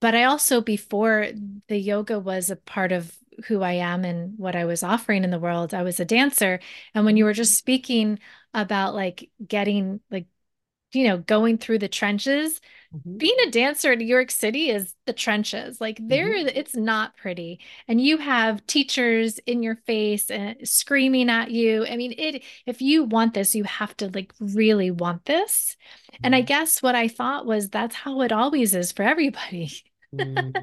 but 0.00 0.14
I 0.14 0.24
also, 0.24 0.60
before 0.60 1.28
the 1.68 1.76
yoga 1.76 2.18
was 2.18 2.50
a 2.50 2.56
part 2.56 2.92
of 2.92 3.16
who 3.46 3.62
I 3.62 3.72
am 3.74 4.04
and 4.04 4.38
what 4.38 4.56
I 4.56 4.64
was 4.64 4.82
offering 4.82 5.24
in 5.24 5.30
the 5.30 5.38
world, 5.38 5.74
I 5.74 5.82
was 5.82 6.00
a 6.00 6.04
dancer. 6.04 6.60
And 6.94 7.04
when 7.04 7.16
you 7.16 7.24
were 7.24 7.32
just 7.32 7.58
speaking 7.58 8.18
about 8.54 8.94
like 8.94 9.30
getting, 9.46 10.00
like, 10.10 10.26
you 10.92 11.04
know, 11.04 11.18
going 11.18 11.58
through 11.58 11.78
the 11.78 11.88
trenches, 11.88 12.60
Mm-hmm. 12.94 13.18
Being 13.18 13.36
a 13.46 13.50
dancer 13.50 13.92
in 13.92 13.98
New 13.98 14.06
York 14.06 14.30
City 14.30 14.70
is 14.70 14.94
the 15.04 15.12
trenches. 15.12 15.78
Like 15.78 15.98
there, 16.00 16.32
mm-hmm. 16.32 16.48
it's 16.54 16.74
not 16.74 17.16
pretty, 17.16 17.60
and 17.86 18.00
you 18.00 18.16
have 18.16 18.66
teachers 18.66 19.38
in 19.40 19.62
your 19.62 19.76
face 19.86 20.30
and 20.30 20.56
screaming 20.66 21.28
at 21.28 21.50
you. 21.50 21.86
I 21.86 21.96
mean, 21.96 22.14
it. 22.16 22.42
If 22.64 22.80
you 22.80 23.04
want 23.04 23.34
this, 23.34 23.54
you 23.54 23.64
have 23.64 23.94
to 23.98 24.08
like 24.08 24.32
really 24.40 24.90
want 24.90 25.26
this. 25.26 25.76
Mm-hmm. 26.12 26.20
And 26.24 26.34
I 26.34 26.38
mm-hmm. 26.38 26.46
guess 26.46 26.82
what 26.82 26.94
I 26.94 27.08
thought 27.08 27.44
was 27.44 27.68
that's 27.68 27.94
how 27.94 28.22
it 28.22 28.32
always 28.32 28.74
is 28.74 28.90
for 28.90 29.02
everybody. 29.02 29.70
mm-hmm. 30.14 30.56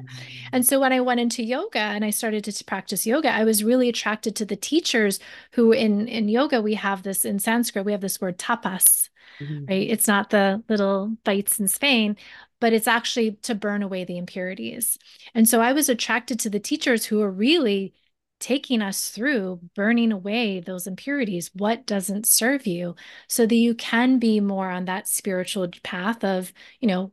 and 0.52 0.66
so 0.66 0.80
when 0.80 0.92
I 0.92 1.00
went 1.02 1.20
into 1.20 1.44
yoga 1.44 1.78
and 1.78 2.04
I 2.04 2.10
started 2.10 2.42
to 2.42 2.64
practice 2.64 3.06
yoga, 3.06 3.30
I 3.30 3.44
was 3.44 3.62
really 3.62 3.88
attracted 3.88 4.34
to 4.36 4.44
the 4.44 4.56
teachers 4.56 5.20
who 5.52 5.70
in 5.70 6.08
in 6.08 6.28
yoga 6.28 6.60
we 6.60 6.74
have 6.74 7.04
this 7.04 7.24
in 7.24 7.38
Sanskrit 7.38 7.84
we 7.84 7.92
have 7.92 8.00
this 8.00 8.20
word 8.20 8.36
tapas 8.36 9.10
mm-hmm. 9.40 9.66
right? 9.66 9.90
It's 9.90 10.08
not 10.08 10.30
the 10.30 10.62
little 10.68 11.16
bites 11.24 11.58
in 11.58 11.68
Spain, 11.68 12.16
but 12.60 12.72
it's 12.72 12.88
actually 12.88 13.32
to 13.42 13.54
burn 13.54 13.82
away 13.82 14.04
the 14.04 14.18
impurities. 14.18 14.98
And 15.34 15.48
so 15.48 15.60
I 15.60 15.72
was 15.72 15.88
attracted 15.88 16.40
to 16.40 16.50
the 16.50 16.60
teachers 16.60 17.06
who 17.06 17.20
are 17.22 17.30
really 17.30 17.94
taking 18.38 18.82
us 18.82 19.08
through 19.10 19.60
burning 19.74 20.12
away 20.12 20.60
those 20.60 20.86
impurities, 20.86 21.50
what 21.54 21.86
doesn't 21.86 22.26
serve 22.26 22.66
you, 22.66 22.94
so 23.28 23.46
that 23.46 23.54
you 23.54 23.74
can 23.74 24.18
be 24.18 24.40
more 24.40 24.70
on 24.70 24.84
that 24.84 25.08
spiritual 25.08 25.68
path 25.82 26.22
of, 26.22 26.52
you 26.80 26.88
know, 26.88 27.12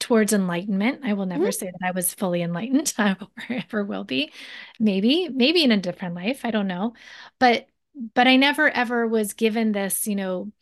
towards 0.00 0.32
enlightenment. 0.32 1.00
I 1.04 1.12
will 1.14 1.26
never 1.26 1.44
mm-hmm. 1.44 1.50
say 1.50 1.66
that 1.66 1.86
I 1.86 1.90
was 1.90 2.14
fully 2.14 2.42
enlightened 2.42 2.94
or 2.98 3.16
ever 3.50 3.84
will 3.84 4.04
be. 4.04 4.32
Maybe, 4.78 5.28
maybe 5.28 5.62
in 5.62 5.72
a 5.72 5.76
different 5.76 6.14
life. 6.14 6.44
I 6.44 6.50
don't 6.50 6.68
know. 6.68 6.94
But 7.38 7.66
but 8.14 8.28
I 8.28 8.36
never 8.36 8.68
ever 8.70 9.08
was 9.08 9.32
given 9.32 9.72
this, 9.72 10.06
you 10.06 10.14
know, 10.14 10.52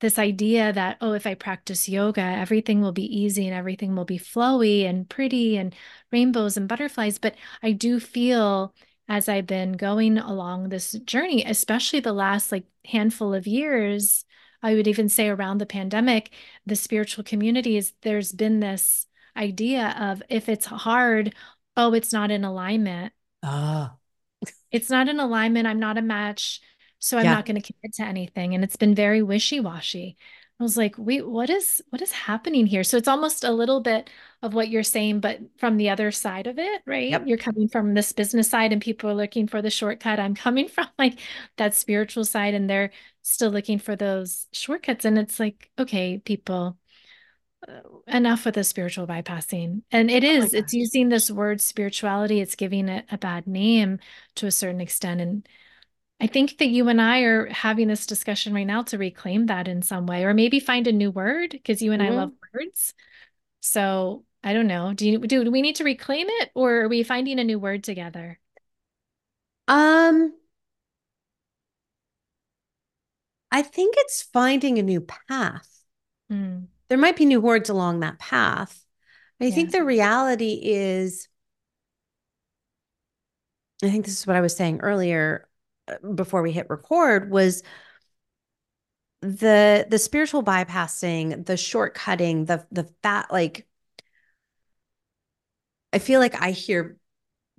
this 0.00 0.18
idea 0.18 0.72
that 0.72 0.96
oh 1.00 1.12
if 1.12 1.26
i 1.26 1.34
practice 1.34 1.88
yoga 1.88 2.20
everything 2.20 2.80
will 2.80 2.92
be 2.92 3.04
easy 3.04 3.46
and 3.46 3.54
everything 3.54 3.94
will 3.94 4.04
be 4.04 4.18
flowy 4.18 4.84
and 4.84 5.08
pretty 5.08 5.56
and 5.56 5.74
rainbows 6.12 6.56
and 6.56 6.68
butterflies. 6.68 7.18
But 7.18 7.34
i 7.62 7.72
do 7.72 8.00
feel 8.00 8.74
as 9.08 9.28
i've 9.28 9.46
been 9.46 9.72
going 9.72 10.18
along 10.18 10.68
this 10.68 10.92
journey 10.92 11.44
especially 11.44 12.00
the 12.00 12.12
last 12.12 12.52
like 12.52 12.64
handful 12.86 13.34
of 13.34 13.46
years 13.46 14.24
i 14.62 14.74
would 14.74 14.86
even 14.88 15.08
say 15.08 15.28
around 15.28 15.58
the 15.58 15.66
pandemic 15.66 16.32
the 16.66 16.76
spiritual 16.76 17.24
communities 17.24 17.92
there's 18.02 18.32
been 18.32 18.60
this 18.60 19.06
idea 19.36 19.94
of 19.98 20.22
if 20.28 20.48
it's 20.48 20.66
hard 20.66 21.34
oh 21.76 21.94
it's 21.94 22.12
not 22.12 22.30
in 22.30 22.44
alignment. 22.44 23.12
Ah. 23.42 23.96
It's 24.70 24.90
not 24.90 25.08
in 25.08 25.20
alignment. 25.20 25.66
I'm 25.66 25.80
not 25.80 25.98
a 25.98 26.02
match 26.02 26.60
so 27.00 27.18
I'm 27.18 27.24
yeah. 27.24 27.34
not 27.34 27.46
going 27.46 27.60
to 27.60 27.72
commit 27.72 27.94
to 27.94 28.04
anything. 28.04 28.54
And 28.54 28.62
it's 28.62 28.76
been 28.76 28.94
very 28.94 29.22
wishy 29.22 29.58
washy. 29.58 30.16
I 30.60 30.62
was 30.62 30.76
like, 30.76 30.94
wait, 30.98 31.26
what 31.26 31.48
is 31.48 31.82
what 31.88 32.02
is 32.02 32.12
happening 32.12 32.66
here? 32.66 32.84
So 32.84 32.98
it's 32.98 33.08
almost 33.08 33.44
a 33.44 33.50
little 33.50 33.80
bit 33.80 34.10
of 34.42 34.52
what 34.52 34.68
you're 34.68 34.82
saying, 34.82 35.20
but 35.20 35.40
from 35.56 35.78
the 35.78 35.88
other 35.88 36.10
side 36.10 36.46
of 36.46 36.58
it, 36.58 36.82
right? 36.86 37.08
Yep. 37.08 37.22
You're 37.26 37.38
coming 37.38 37.66
from 37.66 37.94
this 37.94 38.12
business 38.12 38.50
side 38.50 38.70
and 38.70 38.82
people 38.82 39.08
are 39.08 39.14
looking 39.14 39.46
for 39.46 39.62
the 39.62 39.70
shortcut. 39.70 40.20
I'm 40.20 40.34
coming 40.34 40.68
from 40.68 40.88
like 40.98 41.18
that 41.56 41.74
spiritual 41.74 42.26
side 42.26 42.52
and 42.52 42.68
they're 42.68 42.90
still 43.22 43.50
looking 43.50 43.78
for 43.78 43.96
those 43.96 44.46
shortcuts. 44.52 45.06
And 45.06 45.18
it's 45.18 45.40
like, 45.40 45.70
okay, 45.78 46.18
people, 46.18 46.76
uh, 47.66 47.80
enough 48.06 48.44
with 48.44 48.56
the 48.56 48.64
spiritual 48.64 49.06
bypassing. 49.06 49.80
And 49.90 50.10
it 50.10 50.24
is, 50.24 50.54
oh 50.54 50.58
it's 50.58 50.74
using 50.74 51.08
this 51.08 51.30
word 51.30 51.62
spirituality, 51.62 52.40
it's 52.40 52.54
giving 52.54 52.90
it 52.90 53.06
a 53.10 53.16
bad 53.16 53.46
name 53.46 53.98
to 54.34 54.46
a 54.46 54.50
certain 54.50 54.82
extent. 54.82 55.22
And 55.22 55.48
I 56.20 56.26
think 56.26 56.58
that 56.58 56.68
you 56.68 56.88
and 56.88 57.00
I 57.00 57.20
are 57.20 57.46
having 57.46 57.88
this 57.88 58.04
discussion 58.04 58.52
right 58.52 58.66
now 58.66 58.82
to 58.84 58.98
reclaim 58.98 59.46
that 59.46 59.66
in 59.66 59.80
some 59.80 60.06
way, 60.06 60.24
or 60.24 60.34
maybe 60.34 60.60
find 60.60 60.86
a 60.86 60.92
new 60.92 61.10
word 61.10 61.50
because 61.50 61.80
you 61.80 61.92
and 61.92 62.02
mm-hmm. 62.02 62.12
I 62.12 62.16
love 62.16 62.32
words. 62.52 62.92
So 63.60 64.24
I 64.44 64.52
don't 64.52 64.66
know. 64.66 64.92
Do 64.92 65.08
you 65.08 65.18
do, 65.18 65.44
do 65.44 65.50
we 65.50 65.62
need 65.62 65.76
to 65.76 65.84
reclaim 65.84 66.26
it 66.28 66.50
or 66.54 66.82
are 66.82 66.88
we 66.88 67.02
finding 67.02 67.38
a 67.38 67.44
new 67.44 67.58
word 67.58 67.84
together? 67.84 68.38
Um 69.66 70.34
I 73.50 73.62
think 73.62 73.94
it's 73.98 74.22
finding 74.22 74.78
a 74.78 74.82
new 74.82 75.00
path. 75.00 75.84
Mm. 76.30 76.66
There 76.88 76.98
might 76.98 77.16
be 77.16 77.26
new 77.26 77.40
words 77.40 77.68
along 77.68 78.00
that 78.00 78.18
path. 78.18 78.84
I 79.40 79.46
yes. 79.46 79.54
think 79.54 79.72
the 79.72 79.84
reality 79.84 80.60
is 80.62 81.28
I 83.82 83.90
think 83.90 84.04
this 84.04 84.18
is 84.20 84.26
what 84.26 84.36
I 84.36 84.42
was 84.42 84.54
saying 84.54 84.80
earlier 84.80 85.48
before 86.14 86.42
we 86.42 86.52
hit 86.52 86.68
record 86.70 87.30
was 87.30 87.62
the 89.22 89.86
the 89.88 89.98
spiritual 89.98 90.42
bypassing, 90.42 91.44
the 91.44 91.54
shortcutting, 91.54 92.46
the 92.46 92.66
the 92.70 92.88
fat 93.02 93.30
like 93.30 93.66
I 95.92 95.98
feel 95.98 96.20
like 96.20 96.40
I 96.40 96.52
hear 96.52 96.96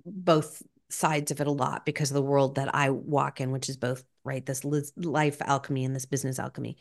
both 0.04 0.62
sides 0.90 1.30
of 1.30 1.40
it 1.40 1.46
a 1.46 1.50
lot 1.52 1.86
because 1.86 2.10
of 2.10 2.14
the 2.14 2.22
world 2.22 2.56
that 2.56 2.74
I 2.74 2.90
walk 2.90 3.40
in, 3.40 3.50
which 3.50 3.68
is 3.68 3.76
both 3.76 4.04
right 4.24 4.44
this 4.44 4.64
life 4.96 5.38
alchemy 5.40 5.84
and 5.84 5.94
this 5.94 6.06
business 6.06 6.38
alchemy. 6.38 6.76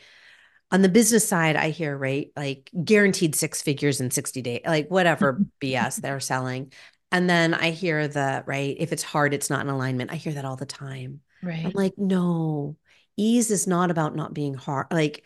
On 0.71 0.81
the 0.81 0.89
business 0.89 1.27
side, 1.27 1.55
I 1.55 1.69
hear 1.69 1.97
right 1.97 2.31
like 2.35 2.71
guaranteed 2.83 3.35
six 3.35 3.61
figures 3.61 3.99
in 4.01 4.11
60 4.11 4.41
days, 4.41 4.61
like 4.65 4.89
whatever 4.89 5.45
BS 5.61 5.97
they're 5.97 6.19
selling. 6.19 6.71
And 7.11 7.29
then 7.29 7.53
I 7.53 7.71
hear 7.71 8.07
the 8.07 8.43
right, 8.45 8.75
if 8.79 8.93
it's 8.93 9.03
hard, 9.03 9.33
it's 9.33 9.49
not 9.49 9.61
in 9.61 9.69
alignment. 9.69 10.11
I 10.11 10.15
hear 10.15 10.33
that 10.33 10.45
all 10.45 10.55
the 10.55 10.65
time. 10.65 11.21
Right. 11.43 11.65
I'm 11.65 11.71
like, 11.73 11.97
no, 11.97 12.77
ease 13.17 13.51
is 13.51 13.67
not 13.67 13.91
about 13.91 14.15
not 14.15 14.33
being 14.33 14.53
hard. 14.53 14.87
Like 14.91 15.23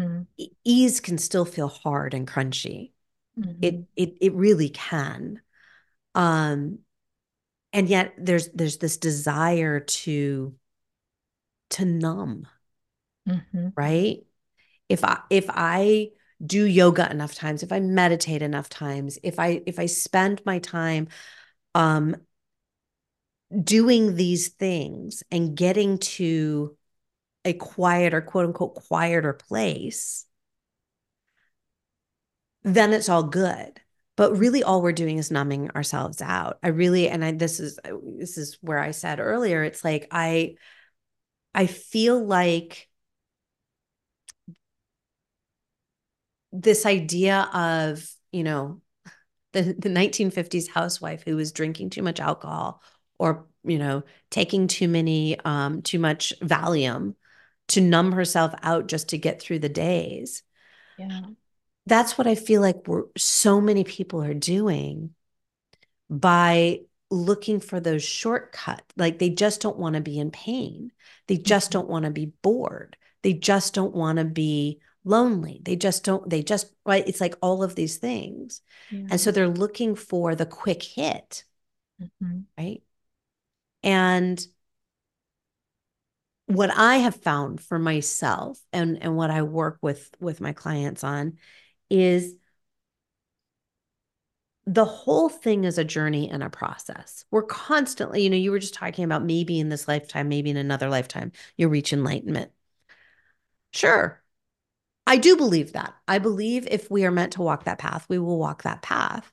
mm-hmm. 0.00 0.22
ease 0.64 1.00
can 1.00 1.18
still 1.18 1.44
feel 1.44 1.68
hard 1.68 2.14
and 2.14 2.26
crunchy. 2.26 2.92
Mm-hmm. 3.38 3.62
It 3.62 3.84
it 3.96 4.14
it 4.20 4.34
really 4.34 4.70
can. 4.70 5.40
Um 6.14 6.80
and 7.72 7.88
yet 7.88 8.14
there's 8.18 8.48
there's 8.50 8.78
this 8.78 8.96
desire 8.96 9.80
to 9.80 10.54
to 11.70 11.84
numb. 11.84 12.46
Mm-hmm. 13.28 13.68
Right? 13.76 14.24
If 14.88 15.04
I 15.04 15.20
if 15.30 15.46
I 15.48 16.10
do 16.44 16.64
yoga 16.64 17.10
enough 17.10 17.34
times, 17.34 17.62
if 17.62 17.72
I 17.72 17.80
meditate 17.80 18.42
enough 18.42 18.68
times, 18.68 19.18
if 19.22 19.38
I 19.38 19.62
if 19.66 19.78
I 19.78 19.86
spend 19.86 20.42
my 20.46 20.58
time 20.60 21.08
um 21.74 22.16
doing 23.64 24.16
these 24.16 24.48
things 24.48 25.22
and 25.30 25.56
getting 25.56 25.98
to 25.98 26.76
a 27.44 27.52
quieter, 27.54 28.20
quote 28.20 28.46
unquote, 28.46 28.74
quieter 28.74 29.32
place, 29.32 30.26
then 32.62 32.92
it's 32.92 33.08
all 33.08 33.22
good. 33.22 33.80
But 34.16 34.36
really, 34.36 34.64
all 34.64 34.82
we're 34.82 34.92
doing 34.92 35.18
is 35.18 35.30
numbing 35.30 35.70
ourselves 35.70 36.20
out. 36.20 36.58
I 36.62 36.68
really, 36.68 37.08
and 37.08 37.24
I, 37.24 37.32
this 37.32 37.60
is, 37.60 37.78
uh, 37.84 37.92
this 38.18 38.36
is 38.36 38.58
where 38.60 38.78
I 38.78 38.90
said 38.90 39.20
earlier, 39.20 39.62
it's 39.62 39.84
like, 39.84 40.08
I, 40.10 40.56
I 41.54 41.66
feel 41.66 42.24
like 42.24 42.88
this 46.52 46.86
idea 46.86 47.48
of, 47.52 48.08
you 48.32 48.42
know, 48.42 48.80
the, 49.52 49.74
the 49.78 49.88
1950s 49.88 50.68
housewife 50.68 51.22
who 51.24 51.36
was 51.36 51.52
drinking 51.52 51.90
too 51.90 52.02
much 52.02 52.20
alcohol 52.20 52.82
or 53.18 53.46
you 53.64 53.78
know 53.78 54.02
taking 54.30 54.68
too 54.68 54.88
many 54.88 55.38
um 55.40 55.82
too 55.82 55.98
much 55.98 56.32
valium 56.40 57.14
to 57.68 57.80
numb 57.80 58.12
herself 58.12 58.54
out 58.62 58.88
just 58.88 59.10
to 59.10 59.18
get 59.18 59.40
through 59.40 59.58
the 59.58 59.68
days. 59.68 60.42
Yeah. 60.98 61.20
That's 61.86 62.18
what 62.18 62.26
i 62.26 62.34
feel 62.34 62.60
like 62.60 62.86
we're 62.86 63.04
so 63.16 63.60
many 63.60 63.82
people 63.82 64.22
are 64.22 64.34
doing 64.34 65.14
by 66.10 66.80
looking 67.10 67.60
for 67.60 67.80
those 67.80 68.04
shortcuts 68.04 68.84
like 68.96 69.18
they 69.18 69.30
just 69.30 69.62
don't 69.62 69.78
want 69.78 69.94
to 69.94 70.00
be 70.00 70.18
in 70.18 70.30
pain. 70.30 70.92
They 71.26 71.38
just 71.38 71.70
mm-hmm. 71.70 71.80
don't 71.80 71.88
want 71.88 72.04
to 72.04 72.10
be 72.10 72.32
bored. 72.42 72.96
They 73.22 73.32
just 73.32 73.74
don't 73.74 73.94
want 73.94 74.18
to 74.18 74.24
be 74.24 74.80
lonely. 75.04 75.60
They 75.62 75.76
just 75.76 76.04
don't 76.04 76.28
they 76.28 76.42
just 76.42 76.72
right? 76.84 77.06
It's 77.06 77.20
like 77.20 77.36
all 77.40 77.62
of 77.62 77.74
these 77.74 77.96
things. 77.96 78.60
Yeah. 78.90 79.06
and 79.10 79.20
so 79.20 79.30
they're 79.30 79.48
looking 79.48 79.94
for 79.94 80.34
the 80.34 80.46
quick 80.46 80.82
hit. 80.82 81.44
Mm-hmm. 82.00 82.40
right 82.56 82.80
and 83.82 84.44
what 86.46 86.70
I 86.70 86.96
have 86.96 87.16
found 87.16 87.60
for 87.60 87.78
myself 87.78 88.58
and, 88.72 89.02
and 89.02 89.16
what 89.16 89.30
I 89.30 89.42
work 89.42 89.78
with 89.82 90.10
with 90.18 90.40
my 90.40 90.52
clients 90.52 91.04
on 91.04 91.36
is 91.90 92.34
the 94.66 94.84
whole 94.84 95.28
thing 95.30 95.64
is 95.64 95.78
a 95.78 95.84
journey 95.84 96.28
and 96.30 96.42
a 96.42 96.50
process. 96.50 97.24
We're 97.30 97.42
constantly, 97.42 98.22
you 98.22 98.30
know, 98.30 98.36
you 98.36 98.50
were 98.50 98.58
just 98.58 98.74
talking 98.74 99.04
about 99.04 99.24
maybe 99.24 99.58
in 99.58 99.70
this 99.70 99.88
lifetime, 99.88 100.28
maybe 100.28 100.50
in 100.50 100.58
another 100.58 100.90
lifetime, 100.90 101.32
you'll 101.56 101.70
reach 101.70 101.92
enlightenment. 101.92 102.52
Sure. 103.72 104.22
I 105.06 105.16
do 105.16 105.36
believe 105.36 105.72
that. 105.72 105.94
I 106.06 106.18
believe 106.18 106.66
if 106.66 106.90
we 106.90 107.04
are 107.06 107.10
meant 107.10 107.32
to 107.34 107.42
walk 107.42 107.64
that 107.64 107.78
path, 107.78 108.06
we 108.08 108.18
will 108.18 108.38
walk 108.38 108.62
that 108.64 108.82
path. 108.82 109.32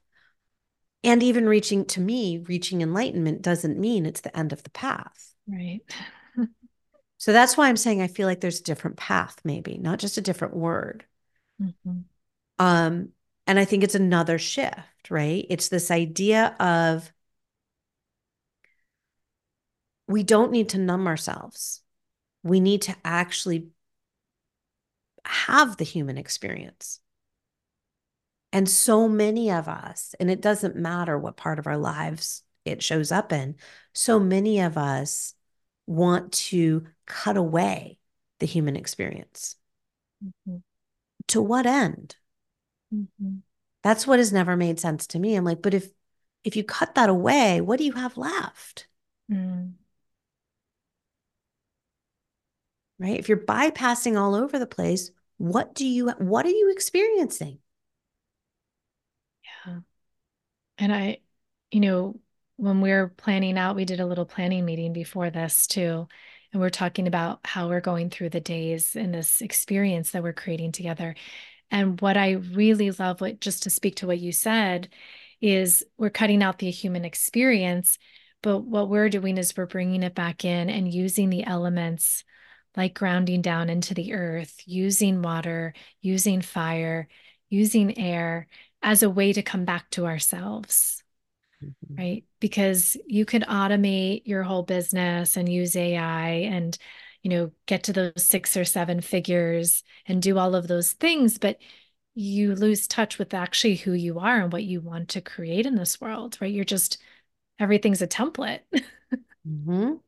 And 1.06 1.22
even 1.22 1.48
reaching 1.48 1.86
to 1.86 2.02
me, 2.02 2.39
reaching 2.39 2.82
enlightenment 2.82 3.44
doesn't 3.44 3.78
mean 3.78 4.06
it's 4.06 4.22
the 4.22 4.36
end 4.36 4.52
of 4.52 4.63
the 4.63 4.72
path. 4.72 5.34
Right. 5.48 5.82
so 7.18 7.32
that's 7.32 7.56
why 7.56 7.70
I'm 7.70 7.78
saying 7.78 8.02
I 8.02 8.08
feel 8.08 8.28
like 8.28 8.41
there's 8.41 8.60
a 8.60 8.63
different 8.63 8.98
path, 8.98 9.39
maybe, 9.44 9.78
not 9.78 10.00
just 10.00 10.18
a 10.18 10.22
different 10.22 10.56
word. 10.56 11.06
Mm-hmm. 11.62 12.00
Um, 12.58 13.10
and 13.46 13.60
I 13.60 13.65
think 13.65 13.84
it's 13.84 13.94
another 13.94 14.39
shift, 14.39 15.12
right? 15.12 15.46
It's 15.48 15.70
this 15.70 15.91
idea 15.91 16.56
of 16.60 17.13
we 20.08 20.24
don't 20.24 20.52
need 20.52 20.70
to 20.70 20.80
numb 20.80 21.06
ourselves. 21.06 21.82
We 22.44 22.60
need 22.60 22.84
to 22.84 22.96
actually 23.06 23.68
have 25.24 25.78
the 25.78 25.84
human 25.84 26.18
experience. 26.18 27.00
And 28.56 28.70
so 28.70 29.10
many 29.10 29.52
of 29.52 29.68
us, 29.68 30.15
and 30.18 30.32
it 30.32 30.39
doesn't 30.39 30.78
matter 30.78 31.20
what 31.20 31.36
part 31.36 31.60
of 31.60 31.68
our 31.68 31.76
lives 31.76 32.41
it 32.63 32.82
shows 32.82 33.12
up 33.12 33.34
in, 33.34 33.56
so 33.91 34.18
many 34.18 34.62
of 34.62 34.78
us 34.78 35.34
want 35.88 36.32
to 36.32 36.88
cut 37.06 37.36
away 37.36 38.00
the 38.39 38.46
human 38.46 38.78
experience. 38.78 39.58
Mm-hmm. 40.24 40.60
To 41.28 41.41
what 41.41 41.65
end? 41.65 42.15
Mm-hmm. 42.94 43.39
That's 43.84 44.08
what 44.08 44.20
has 44.20 44.32
never 44.32 44.56
made 44.56 44.80
sense 44.80 45.06
to 45.08 45.20
me. 45.20 45.36
I'm 45.36 45.44
like, 45.44 45.62
but 45.62 45.74
if 45.74 45.89
if 46.46 46.56
you 46.56 46.63
cut 46.63 46.96
that 46.96 47.10
away, 47.10 47.60
what 47.60 47.78
do 47.78 47.84
you 47.84 47.91
have 47.91 48.15
left? 48.15 48.88
Mm. 49.30 49.74
Right? 53.00 53.20
If 53.20 53.28
you're 53.28 53.38
bypassing 53.38 54.18
all 54.18 54.34
over 54.34 54.58
the 54.58 54.65
place, 54.65 55.12
what 55.36 55.76
do 55.76 55.86
you 55.86 56.12
what 56.12 56.46
are 56.46 56.50
you 56.50 56.72
experiencing? 56.72 57.60
Uh-huh. 59.65 59.80
And 60.78 60.93
I, 60.93 61.19
you 61.71 61.80
know, 61.80 62.19
when 62.58 62.82
we 62.82 62.91
are 62.91 63.08
planning 63.08 63.58
out, 63.58 63.75
we 63.75 63.86
did 63.86 63.99
a 63.99 64.06
little 64.06 64.25
planning 64.25 64.65
meeting 64.65 64.93
before 64.93 65.30
this 65.30 65.67
too. 65.67 66.08
And 66.51 66.62
we're 66.62 66.69
talking 66.69 67.08
about 67.08 67.39
how 67.43 67.67
we're 67.67 67.82
going 67.82 68.10
through 68.10 68.30
the 68.30 68.39
days 68.39 68.95
and 68.95 69.13
this 69.13 69.41
experience 69.41 70.12
that 70.12 70.23
we're 70.23 70.34
creating 70.34 70.71
together. 70.71 71.15
And 71.71 71.99
what 71.99 72.15
I 72.17 72.32
really 72.32 72.91
love, 72.91 73.19
what 73.21 73.41
just 73.41 73.63
to 73.63 73.69
speak 73.69 73.97
to 73.97 74.08
what 74.08 74.19
you 74.19 74.32
said, 74.32 74.89
is 75.41 75.84
we're 75.97 76.10
cutting 76.10 76.43
out 76.43 76.60
the 76.60 76.71
human 76.71 77.04
experience. 77.04 77.97
But 78.41 78.60
what 78.60 78.89
we're 78.89 79.10
doing 79.10 79.38
is 79.38 79.58
we're 79.58 79.65
bringing 79.65 80.04
it 80.04 80.15
back 80.15 80.45
in 80.45 80.69
and 80.69 80.93
using 80.93 81.30
the 81.30 81.43
elements 81.43 82.23
like 82.78 82.93
grounding 82.93 83.41
down 83.41 83.69
into 83.69 83.93
the 83.93 84.13
earth, 84.13 84.62
using 84.65 85.21
water, 85.21 85.73
using 86.01 86.41
fire, 86.41 87.08
using 87.49 87.97
air 87.97 88.47
as 88.86 89.02
a 89.02 89.10
way 89.10 89.34
to 89.34 89.41
come 89.41 89.65
back 89.65 89.89
to 89.89 90.06
ourselves. 90.06 91.04
Mm-hmm. 91.62 91.95
Right. 91.95 92.24
Because 92.39 92.95
you 93.08 93.26
could 93.26 93.41
automate 93.41 94.21
your 94.26 94.43
whole 94.43 94.62
business 94.62 95.36
and 95.36 95.50
use 95.50 95.76
AI 95.76 96.30
and, 96.30 96.78
you 97.24 97.32
know, 97.32 97.52
get 97.65 97.84
to 97.86 97.93
those 97.93 98.24
six 98.24 98.56
or 98.56 98.63
seven 98.63 99.02
figures 99.02 99.84
and 100.06 100.21
do 100.21 100.38
all 100.38 100.54
of 100.54 100.67
those 100.67 100.93
things, 100.93 101.39
but 101.39 101.58
you 102.13 102.54
lose 102.54 102.88
touch 102.88 103.17
with 103.17 103.34
actually 103.34 103.76
who 103.76 103.93
you 103.93 104.19
are 104.19 104.39
and 104.39 104.54
what 104.54 104.63
you 104.63 104.82
want 104.82 105.10
to 105.10 105.21
create 105.21 105.65
in 105.65 105.76
this 105.76 106.00
world, 106.00 106.38
right? 106.39 106.54
You're 106.54 106.63
just 106.63 107.00
everything's 107.58 108.04
a 108.04 108.08
template. 108.08 108.60
Mm-hmm. 109.48 109.93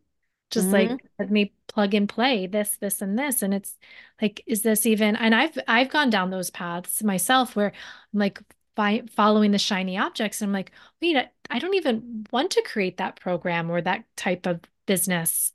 just 0.49 0.67
mm-hmm. 0.67 0.91
like 0.91 1.01
let 1.19 1.29
me 1.29 1.53
plug 1.67 1.93
and 1.93 2.07
play 2.07 2.47
this 2.47 2.77
this 2.77 3.01
and 3.01 3.19
this 3.19 3.41
and 3.41 3.53
it's 3.53 3.75
like 4.21 4.41
is 4.47 4.61
this 4.61 4.85
even 4.85 5.15
and 5.17 5.35
i've 5.35 5.57
i've 5.67 5.89
gone 5.89 6.09
down 6.09 6.29
those 6.29 6.49
paths 6.49 7.03
myself 7.03 7.53
where 7.53 7.73
i'm 8.13 8.19
like 8.19 8.39
by 8.77 9.01
following 9.15 9.49
the 9.49 9.57
shiny 9.57 9.97
objects. 9.97 10.39
And 10.39 10.49
i'm 10.49 10.53
like 10.53 10.71
wait 11.01 11.17
I, 11.17 11.29
I 11.49 11.59
don't 11.59 11.73
even 11.73 12.25
want 12.31 12.51
to 12.51 12.61
create 12.61 12.97
that 12.97 13.19
program 13.19 13.69
or 13.69 13.81
that 13.81 14.05
type 14.15 14.45
of 14.45 14.61
business. 14.85 15.51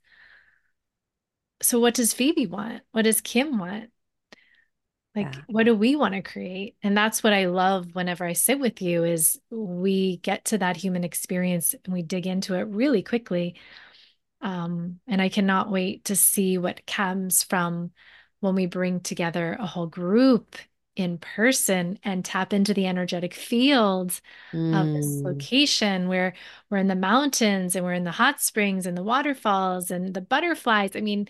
So 1.63 1.79
what 1.79 1.95
does 1.95 2.13
phoebe 2.13 2.45
want? 2.45 2.83
What 2.91 3.03
does 3.03 3.21
kim 3.21 3.57
want? 3.57 3.89
Like 5.15 5.33
yeah. 5.33 5.41
what 5.47 5.63
do 5.63 5.73
we 5.73 5.95
want 5.95 6.15
to 6.15 6.21
create? 6.21 6.75
And 6.83 6.97
that's 6.97 7.23
what 7.23 7.33
i 7.33 7.45
love 7.45 7.95
whenever 7.95 8.25
i 8.25 8.33
sit 8.33 8.59
with 8.59 8.81
you 8.81 9.05
is 9.05 9.39
we 9.49 10.17
get 10.17 10.45
to 10.45 10.57
that 10.57 10.75
human 10.75 11.05
experience 11.05 11.73
and 11.85 11.93
we 11.93 12.01
dig 12.01 12.27
into 12.27 12.55
it 12.55 12.67
really 12.67 13.03
quickly. 13.03 13.55
Um, 14.41 14.99
and 15.07 15.21
I 15.21 15.29
cannot 15.29 15.71
wait 15.71 16.05
to 16.05 16.17
see 16.17 16.57
what 16.57 16.85
comes 16.85 17.43
from 17.43 17.91
when 18.41 18.55
we 18.55 18.65
bring 18.65 18.99
together 18.99 19.55
a 19.57 19.65
whole 19.65 19.87
group 19.87 20.57
in 20.95 21.17
person 21.17 21.97
and 22.03 22.23
tap 22.23 22.53
into 22.53 22.73
the 22.73 22.85
energetic 22.85 23.33
field 23.33 24.19
mm. 24.51 24.79
of 24.79 24.93
this 24.93 25.05
mm. 25.05 25.23
location 25.23 26.07
where 26.07 26.33
we're 26.69 26.77
in 26.77 26.87
the 26.87 26.95
mountains 26.95 27.75
and 27.75 27.83
we're 27.83 27.93
in 27.93 28.03
the 28.03 28.11
hot 28.11 28.39
springs 28.39 28.85
and 28.85 28.97
the 28.97 29.03
waterfalls 29.03 29.89
and 29.89 30.13
the 30.13 30.21
butterflies. 30.21 30.91
I 30.95 31.01
mean, 31.01 31.27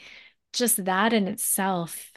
just 0.51 0.83
that 0.85 1.13
in 1.13 1.27
itself. 1.27 2.11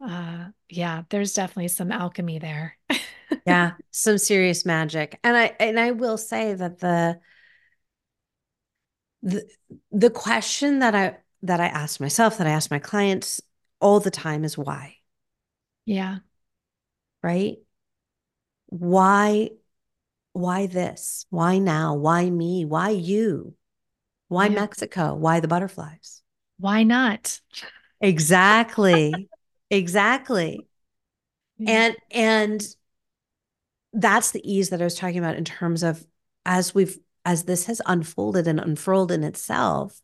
Uh, 0.00 0.46
yeah, 0.68 1.02
there's 1.10 1.34
definitely 1.34 1.68
some 1.68 1.92
alchemy 1.92 2.38
there. 2.38 2.78
yeah, 3.46 3.72
some 3.90 4.18
serious 4.18 4.64
magic. 4.64 5.18
And 5.24 5.36
I 5.36 5.54
and 5.60 5.78
I 5.78 5.90
will 5.90 6.16
say 6.16 6.54
that 6.54 6.78
the 6.78 7.20
the, 9.22 9.46
the 9.92 10.10
question 10.10 10.78
that 10.78 10.94
I 10.94 11.18
that 11.42 11.60
I 11.60 11.66
ask 11.66 12.00
myself, 12.00 12.38
that 12.38 12.46
I 12.46 12.50
ask 12.50 12.70
my 12.70 12.78
clients 12.78 13.40
all 13.80 14.00
the 14.00 14.10
time 14.10 14.44
is 14.44 14.56
why? 14.56 14.96
Yeah. 15.84 16.18
Right? 17.22 17.58
Why 18.66 19.50
why 20.32 20.66
this? 20.66 21.26
Why 21.30 21.58
now? 21.58 21.94
Why 21.94 22.30
me? 22.30 22.64
Why 22.64 22.90
you? 22.90 23.54
Why 24.28 24.46
yeah. 24.46 24.60
Mexico? 24.60 25.14
Why 25.14 25.40
the 25.40 25.48
butterflies? 25.48 26.22
Why 26.58 26.84
not? 26.84 27.40
Exactly. 28.00 29.28
exactly. 29.70 30.66
Yeah. 31.58 31.70
And 31.70 31.96
and 32.10 32.66
that's 33.92 34.30
the 34.30 34.50
ease 34.50 34.70
that 34.70 34.80
I 34.80 34.84
was 34.84 34.94
talking 34.94 35.18
about 35.18 35.36
in 35.36 35.44
terms 35.44 35.82
of 35.82 36.06
as 36.46 36.74
we've 36.74 36.98
as 37.24 37.44
this 37.44 37.66
has 37.66 37.82
unfolded 37.86 38.46
and 38.46 38.60
unfurled 38.60 39.12
in 39.12 39.24
itself, 39.24 40.00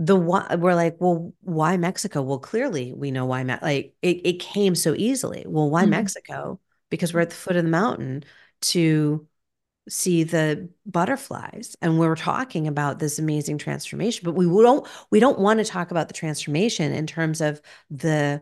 the 0.00 0.16
we're 0.16 0.74
like, 0.74 0.96
well, 0.98 1.34
why 1.42 1.76
Mexico? 1.76 2.22
Well, 2.22 2.38
clearly 2.38 2.92
we 2.92 3.10
know 3.10 3.26
why. 3.26 3.42
Like 3.42 3.94
it, 4.02 4.26
it 4.26 4.40
came 4.40 4.74
so 4.74 4.94
easily. 4.96 5.44
Well, 5.46 5.70
why 5.70 5.82
mm-hmm. 5.82 5.90
Mexico? 5.90 6.58
Because 6.88 7.14
we're 7.14 7.20
at 7.20 7.30
the 7.30 7.36
foot 7.36 7.56
of 7.56 7.64
the 7.64 7.70
mountain 7.70 8.24
to 8.62 9.26
see 9.88 10.22
the 10.22 10.68
butterflies 10.86 11.76
and 11.82 11.98
we're 11.98 12.14
talking 12.14 12.68
about 12.68 12.98
this 12.98 13.18
amazing 13.18 13.58
transformation 13.58 14.22
but 14.24 14.34
we 14.34 14.44
don't 14.44 14.86
we 15.10 15.18
don't 15.18 15.40
want 15.40 15.58
to 15.58 15.64
talk 15.64 15.90
about 15.90 16.06
the 16.06 16.14
transformation 16.14 16.92
in 16.92 17.06
terms 17.06 17.40
of 17.40 17.60
the 17.90 18.40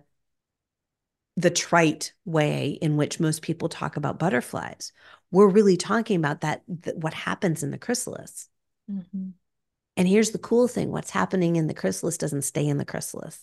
the 1.36 1.48
trite 1.48 2.12
way 2.26 2.76
in 2.82 2.96
which 2.96 3.20
most 3.20 3.40
people 3.40 3.68
talk 3.68 3.96
about 3.96 4.18
butterflies 4.18 4.92
we're 5.30 5.48
really 5.48 5.76
talking 5.76 6.16
about 6.16 6.40
that, 6.40 6.62
what 6.94 7.14
happens 7.14 7.62
in 7.62 7.70
the 7.70 7.78
chrysalis. 7.78 8.48
Mm-hmm. 8.90 9.30
And 9.98 10.06
here's 10.06 10.30
the 10.30 10.38
cool 10.38 10.68
thing 10.68 10.92
what's 10.92 11.10
happening 11.10 11.56
in 11.56 11.66
the 11.66 11.74
chrysalis 11.74 12.16
doesn't 12.16 12.42
stay 12.42 12.66
in 12.66 12.78
the 12.78 12.84
chrysalis. 12.84 13.38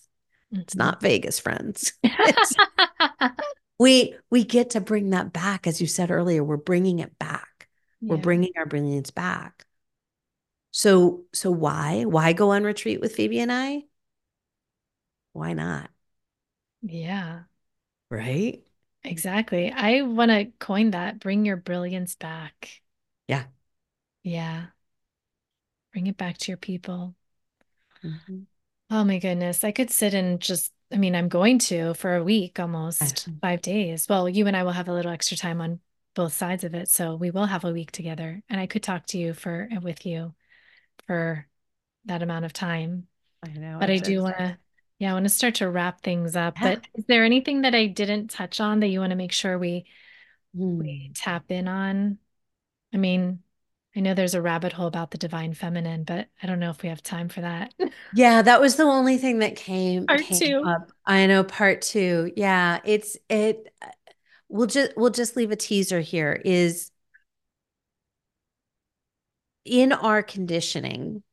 Mm-hmm. 0.53 0.61
It's 0.61 0.75
not 0.75 1.01
Vegas, 1.01 1.37
friends. 1.37 1.93
we 3.79 4.15
we 4.31 4.45
get 4.45 4.71
to 4.71 4.81
bring 4.81 5.09
that 5.09 5.33
back 5.33 5.67
as 5.67 5.81
you 5.81 5.87
said 5.87 6.11
earlier, 6.11 6.43
we're 6.43 6.55
bringing 6.55 6.99
it 6.99 7.19
back. 7.19 7.67
Yeah. 7.99 8.11
We're 8.11 8.21
bringing 8.21 8.53
our 8.55 8.65
brilliance 8.65 9.11
back. 9.11 9.65
So 10.71 11.25
so 11.33 11.51
why? 11.51 12.05
Why 12.05 12.31
go 12.31 12.51
on 12.51 12.63
retreat 12.63 13.01
with 13.01 13.15
Phoebe 13.15 13.41
and 13.41 13.51
I? 13.51 13.83
Why 15.33 15.51
not? 15.51 15.89
Yeah. 16.81 17.41
Right? 18.09 18.63
Exactly. 19.03 19.71
I 19.71 20.03
want 20.03 20.31
to 20.31 20.45
coin 20.59 20.91
that. 20.91 21.19
Bring 21.19 21.43
your 21.43 21.57
brilliance 21.57 22.15
back. 22.15 22.81
Yeah. 23.27 23.43
Yeah. 24.23 24.67
Bring 25.95 26.07
it 26.07 26.17
back 26.17 26.37
to 26.39 26.51
your 26.51 26.57
people. 26.57 27.15
Mm-hmm. 28.03 28.39
Oh 28.91 29.05
my 29.05 29.17
goodness. 29.17 29.63
I 29.63 29.71
could 29.71 29.89
sit 29.89 30.13
and 30.13 30.41
just, 30.41 30.73
I 30.91 30.97
mean, 30.97 31.15
I'm 31.15 31.29
going 31.29 31.57
to 31.59 31.93
for 31.93 32.17
a 32.17 32.23
week 32.23 32.59
almost, 32.59 33.29
five 33.41 33.61
days. 33.61 34.05
Well, 34.09 34.27
you 34.27 34.45
and 34.45 34.57
I 34.57 34.63
will 34.63 34.73
have 34.73 34.89
a 34.89 34.93
little 34.93 35.13
extra 35.13 35.37
time 35.37 35.61
on 35.61 35.79
both 36.13 36.33
sides 36.33 36.65
of 36.65 36.73
it. 36.73 36.89
So 36.89 37.15
we 37.15 37.31
will 37.31 37.45
have 37.45 37.63
a 37.63 37.71
week 37.71 37.93
together. 37.93 38.43
And 38.49 38.59
I 38.59 38.67
could 38.67 38.83
talk 38.83 39.05
to 39.07 39.17
you 39.17 39.33
for, 39.33 39.69
with 39.81 40.05
you 40.05 40.33
for 41.07 41.47
that 42.03 42.21
amount 42.21 42.43
of 42.43 42.51
time. 42.51 43.07
I 43.41 43.53
know. 43.53 43.77
But 43.79 43.89
I 43.89 43.99
do 43.99 44.21
want 44.21 44.37
to 44.37 44.57
yeah, 44.99 45.11
I 45.11 45.13
want 45.13 45.25
to 45.25 45.29
start 45.29 45.55
to 45.55 45.69
wrap 45.69 46.01
things 46.01 46.35
up. 46.35 46.55
Yeah. 46.59 46.75
But 46.75 46.87
is 46.95 47.05
there 47.05 47.23
anything 47.23 47.61
that 47.61 47.73
I 47.73 47.87
didn't 47.87 48.31
touch 48.31 48.59
on 48.59 48.81
that 48.81 48.87
you 48.87 48.99
want 48.99 49.11
to 49.11 49.17
make 49.17 49.31
sure 49.31 49.57
we 49.57 49.85
mm. 50.53 50.77
we 50.77 51.05
hmm. 51.07 51.13
tap 51.13 51.51
in 51.51 51.69
on? 51.69 52.17
I 52.93 52.97
mean, 52.97 53.39
I 53.95 54.01
know 54.01 54.13
there's 54.13 54.33
a 54.33 54.41
rabbit 54.41 54.73
hole 54.73 54.87
about 54.87 55.11
the 55.11 55.17
divine 55.17 55.53
feminine, 55.53 56.03
but 56.03 56.27
I 56.43 56.47
don't 56.47 56.59
know 56.59 56.69
if 56.69 56.83
we 56.83 56.89
have 56.89 57.01
time 57.01 57.29
for 57.29 57.41
that. 57.41 57.73
Yeah, 58.13 58.41
that 58.41 58.59
was 58.59 58.75
the 58.75 58.83
only 58.83 59.17
thing 59.17 59.39
that 59.39 59.55
came, 59.55 60.05
part 60.05 60.21
came 60.21 60.39
two. 60.39 60.63
up. 60.65 60.91
I 61.05 61.25
know 61.27 61.43
part 61.43 61.81
two. 61.81 62.31
Yeah, 62.35 62.79
it's 62.83 63.17
it. 63.29 63.73
We'll 64.49 64.67
just 64.67 64.91
we'll 64.97 65.11
just 65.11 65.37
leave 65.37 65.51
a 65.51 65.55
teaser 65.55 66.01
here. 66.01 66.39
Is 66.43 66.91
in 69.63 69.93
our 69.93 70.21
conditioning 70.21 71.23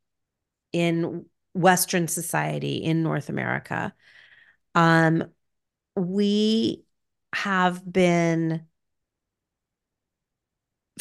in 0.73 1.27
Western 1.55 2.09
society 2.09 2.77
in 2.77 3.03
North 3.03 3.29
America, 3.29 3.93
um, 4.75 5.25
we 5.97 6.85
have 7.35 7.91
been 7.91 8.67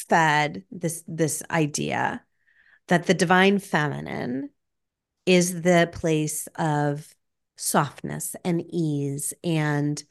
fed 0.10 0.64
this 0.72 1.04
this 1.08 1.44
idea 1.50 2.24
that 2.88 3.06
the 3.06 3.14
divine 3.14 3.60
feminine 3.60 4.50
is 5.26 5.62
the 5.62 5.90
place 5.92 6.48
of 6.56 7.14
softness 7.58 8.36
and 8.44 8.64
ease 8.70 9.34
and 9.44 10.04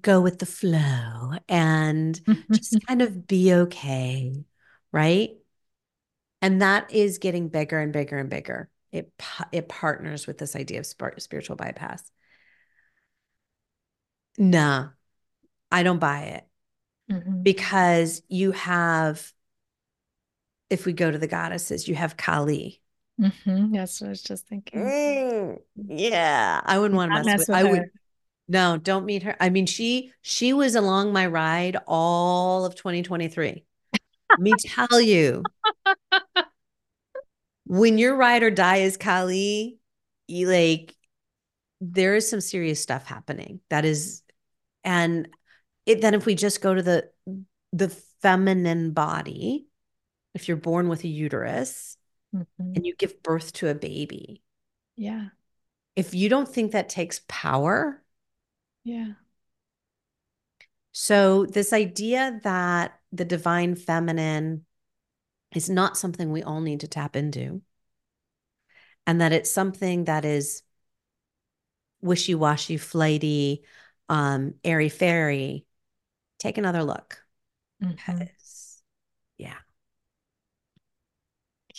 go 0.00 0.20
with 0.20 0.38
the 0.38 0.46
flow 0.46 1.32
and 1.48 2.20
just 2.52 2.76
kind 2.86 3.02
of 3.02 3.26
be 3.26 3.52
okay 3.52 4.44
right? 4.92 5.30
And 6.40 6.62
that 6.62 6.92
is 6.92 7.18
getting 7.18 7.48
bigger 7.48 7.78
and 7.78 7.92
bigger 7.92 8.18
and 8.18 8.28
bigger. 8.28 8.68
It 8.92 9.10
it 9.52 9.68
partners 9.68 10.26
with 10.26 10.38
this 10.38 10.54
idea 10.54 10.80
of 10.80 10.86
spiritual 10.86 11.56
bypass. 11.56 12.10
Nah, 14.38 14.90
I 15.70 15.82
don't 15.82 15.98
buy 15.98 16.20
it 16.24 16.44
mm-hmm. 17.10 17.42
because 17.42 18.22
you 18.28 18.52
have, 18.52 19.32
if 20.70 20.86
we 20.86 20.92
go 20.92 21.10
to 21.10 21.18
the 21.18 21.26
goddesses, 21.26 21.88
you 21.88 21.94
have 21.94 22.16
Kali. 22.16 22.80
Mm-hmm. 23.20 23.74
That's 23.74 24.00
what 24.00 24.08
I 24.08 24.10
was 24.10 24.22
just 24.22 24.46
thinking. 24.46 24.80
Mm, 24.80 25.58
yeah, 25.76 26.60
I 26.64 26.78
wouldn't 26.78 26.96
want 26.96 27.12
to 27.12 27.16
mess, 27.16 27.26
mess, 27.26 27.38
with. 27.40 27.48
with 27.48 27.56
I 27.56 27.64
would. 27.64 27.90
No, 28.48 28.76
don't 28.76 29.06
meet 29.06 29.22
her. 29.22 29.36
I 29.40 29.50
mean, 29.50 29.66
she 29.66 30.12
she 30.20 30.52
was 30.52 30.74
along 30.74 31.12
my 31.12 31.26
ride 31.26 31.76
all 31.86 32.64
of 32.64 32.74
2023. 32.74 33.64
Let 34.30 34.40
me 34.40 34.52
tell 34.60 35.00
you, 35.00 35.42
when 37.66 37.98
your 37.98 38.16
ride 38.16 38.42
or 38.42 38.50
die 38.50 38.78
is 38.78 38.96
Kali, 38.96 39.78
you 40.26 40.48
like 40.48 40.96
there 41.80 42.14
is 42.14 42.28
some 42.28 42.40
serious 42.40 42.80
stuff 42.80 43.06
happening. 43.06 43.60
That 43.68 43.84
is, 43.84 44.22
and 44.84 45.28
it 45.86 46.00
then 46.00 46.14
if 46.14 46.26
we 46.26 46.34
just 46.34 46.60
go 46.60 46.74
to 46.74 46.82
the 46.82 47.10
the 47.72 47.88
feminine 48.20 48.92
body, 48.92 49.66
if 50.34 50.48
you're 50.48 50.56
born 50.56 50.88
with 50.88 51.04
a 51.04 51.08
uterus 51.08 51.96
mm-hmm. 52.34 52.72
and 52.74 52.86
you 52.86 52.94
give 52.96 53.22
birth 53.22 53.52
to 53.54 53.68
a 53.68 53.74
baby, 53.74 54.42
yeah. 54.96 55.28
If 55.96 56.14
you 56.14 56.28
don't 56.28 56.48
think 56.48 56.72
that 56.72 56.88
takes 56.88 57.20
power, 57.28 58.02
yeah. 58.84 59.12
So 60.92 61.46
this 61.46 61.72
idea 61.72 62.40
that 62.44 62.98
the 63.12 63.24
divine 63.24 63.76
feminine 63.76 64.64
is 65.54 65.68
not 65.70 65.96
something 65.96 66.30
we 66.32 66.42
all 66.42 66.60
need 66.60 66.80
to 66.80 66.88
tap 66.88 67.16
into. 67.16 67.62
and 69.06 69.20
that 69.20 69.32
it's 69.32 69.50
something 69.50 70.04
that 70.04 70.24
is 70.24 70.62
wishy 72.00 72.34
washy, 72.34 72.76
flighty, 72.76 73.64
um, 74.08 74.54
airy 74.64 74.88
fairy, 74.88 75.66
take 76.42 76.58
another 76.58 76.82
look. 76.82 77.24
Mhm. 77.82 78.28
Yeah. 79.38 79.58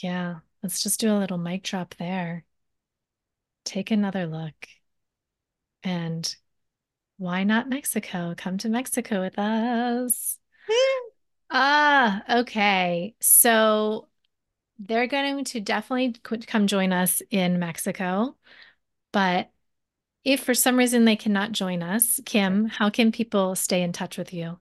Yeah. 0.01 0.39
Let's 0.61 0.81
just 0.83 0.99
do 0.99 1.11
a 1.15 1.19
little 1.19 1.37
mic 1.37 1.63
drop 1.63 1.95
there. 1.95 2.45
Take 3.65 3.91
another 3.91 4.25
look. 4.25 4.67
And 5.83 6.33
why 7.17 7.43
not 7.43 7.69
Mexico? 7.69 8.35
Come 8.37 8.57
to 8.59 8.69
Mexico 8.69 9.21
with 9.21 9.39
us. 9.39 10.39
ah, 11.51 12.39
okay. 12.41 13.15
So 13.21 14.09
they're 14.79 15.07
going 15.07 15.45
to 15.45 15.61
definitely 15.61 16.13
come 16.47 16.67
join 16.67 16.93
us 16.93 17.21
in 17.31 17.59
Mexico. 17.59 18.37
But 19.13 19.51
if 20.23 20.43
for 20.43 20.53
some 20.53 20.77
reason 20.77 21.05
they 21.05 21.15
cannot 21.15 21.51
join 21.51 21.83
us, 21.83 22.19
Kim, 22.25 22.65
how 22.65 22.89
can 22.89 23.11
people 23.11 23.55
stay 23.55 23.81
in 23.81 23.91
touch 23.91 24.17
with 24.17 24.33
you? 24.33 24.59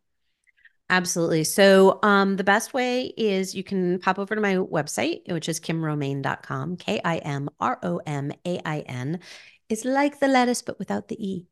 Absolutely. 0.91 1.45
So 1.45 1.99
um, 2.03 2.37
the 2.37 2.45
best 2.45 2.75
way 2.75 3.15
is 3.17 3.55
you 3.55 3.65
can 3.65 3.99
pop 4.01 4.19
over 4.19 4.35
to 4.35 4.41
my 4.41 4.57
website, 4.57 5.31
which 5.33 5.49
is 5.49 5.59
kimromain.com. 5.59 6.77
K 6.77 7.01
I 7.03 7.17
M 7.19 7.49
R 7.61 7.79
O 7.83 8.01
M 8.05 8.33
A 8.45 8.61
I 8.65 8.81
N. 8.81 9.21
It's 9.69 9.87
like 9.87 10.21
the 10.21 10.29
lettuce, 10.29 10.61
but 10.61 10.79
without 10.79 11.09
the 11.09 11.17
E. 11.25 11.47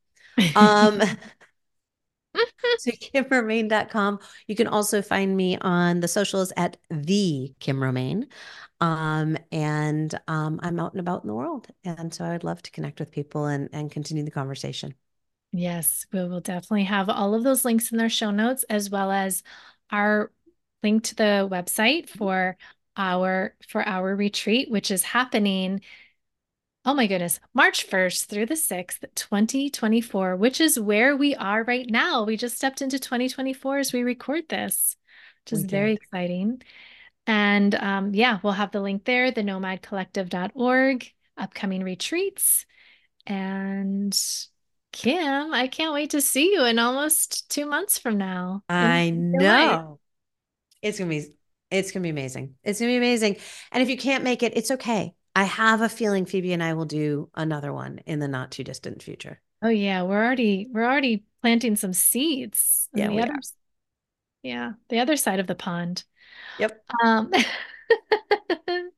Um, 0.57 1.01
so 2.79 2.91
kimromain.com. 2.91 4.19
You 4.47 4.57
can 4.57 4.67
also 4.67 5.03
find 5.03 5.37
me 5.37 5.59
on 5.59 6.01
the 6.01 6.09
socials 6.09 6.53
at 6.57 6.77
the 6.91 7.55
Kim 7.61 7.83
Romain. 7.83 8.27
Um, 8.81 9.37
and 9.53 10.19
um, 10.27 10.59
I'm 10.63 10.81
out 10.81 10.93
and 10.93 11.01
about 11.01 11.23
in 11.23 11.29
the 11.29 11.35
world. 11.35 11.69
And 11.85 12.13
so 12.13 12.25
I'd 12.25 12.45
love 12.45 12.63
to 12.63 12.71
connect 12.71 12.99
with 12.99 13.11
people 13.11 13.47
and, 13.47 13.69
and 13.73 13.91
continue 13.91 14.25
the 14.25 14.31
conversation. 14.31 14.95
Yes, 15.53 16.07
we 16.13 16.25
will 16.25 16.41
definitely 16.41 16.85
have 16.85 17.09
all 17.09 17.35
of 17.35 17.43
those 17.43 17.65
links 17.65 17.91
in 17.91 17.99
their 17.99 18.09
show 18.09 18.31
notes, 18.31 18.65
as 18.71 18.89
well 18.89 19.11
as 19.11 19.43
our 19.91 20.31
link 20.83 21.05
to 21.05 21.15
the 21.15 21.49
website 21.51 22.09
for 22.09 22.57
our 22.97 23.55
for 23.69 23.87
our 23.87 24.15
retreat, 24.15 24.71
which 24.71 24.91
is 24.91 25.03
happening. 25.03 25.81
Oh 26.85 26.95
my 26.95 27.07
goodness, 27.07 27.41
March 27.53 27.87
1st 27.87 28.25
through 28.25 28.47
the 28.47 28.57
6th, 28.57 29.05
2024, 29.15 30.37
which 30.37 30.61
is 30.63 30.81
where 30.81 31.15
we 31.15 31.35
are 31.35 31.63
right 31.63 31.87
now. 31.89 32.25
We 32.25 32.39
just 32.39 32.57
stepped 32.57 32.81
into 32.81 32.99
2024 32.99 33.79
as 33.79 33.93
we 33.93 34.03
record 34.03 34.49
this, 34.49 34.97
which 35.45 35.53
is 35.53 35.65
very 35.65 35.93
exciting. 35.93 36.63
And 37.27 37.75
um, 37.75 38.15
yeah, 38.15 38.39
we'll 38.43 38.55
have 38.55 38.73
the 38.73 38.81
link 38.81 39.05
there, 39.05 39.31
the 39.31 39.43
nomadcollective.org, 39.43 41.13
upcoming 41.37 41.83
retreats. 41.83 42.65
And 43.27 44.19
Kim, 44.93 45.53
I 45.53 45.69
can't 45.69 45.93
wait 45.93 46.11
to 46.11 46.23
see 46.23 46.53
you 46.53 46.65
in 46.65 46.79
almost 46.79 47.51
two 47.51 47.67
months 47.67 47.99
from 47.99 48.17
now. 48.17 48.63
I 48.71 49.11
know. 49.11 50.01
It's 50.81 50.99
gonna 50.99 51.11
be 51.11 51.27
it's 51.71 51.93
gonna 51.93 52.03
be 52.05 52.09
amazing. 52.09 52.55
It's 52.65 52.81
gonna 52.81 52.91
be 52.93 52.97
amazing. 52.97 53.37
And 53.71 53.83
if 53.83 53.91
you 53.91 53.99
can't 53.99 54.25
make 54.25 54.43
it, 54.43 54.57
it's 54.57 54.71
okay. 54.71 55.15
I 55.35 55.45
have 55.45 55.81
a 55.81 55.89
feeling 55.89 56.27
Phoebe 56.27 56.53
and 56.53 56.63
I 56.63 56.75
will 56.75 56.85
do 56.85 57.31
another 57.35 57.73
one 57.73 58.01
in 58.07 58.19
the 58.19 58.29
not 58.29 58.51
too 58.51 58.65
distant 58.65 59.03
future. 59.03 59.41
Oh 59.63 59.69
yeah, 59.69 60.03
we're 60.03 60.25
already 60.25 60.69
we're 60.71 60.85
already 60.85 61.25
planting 61.43 61.77
some 61.77 61.93
seeds. 61.93 62.89
Yeah, 62.95 63.09
the 63.09 63.21
other. 63.21 63.35
Yeah, 64.43 64.73
the 64.89 65.01
other 65.01 65.17
side 65.17 65.39
of 65.39 65.47
the 65.47 65.55
pond. 65.55 66.05
Yep. 66.59 66.83
Um, 67.05 67.31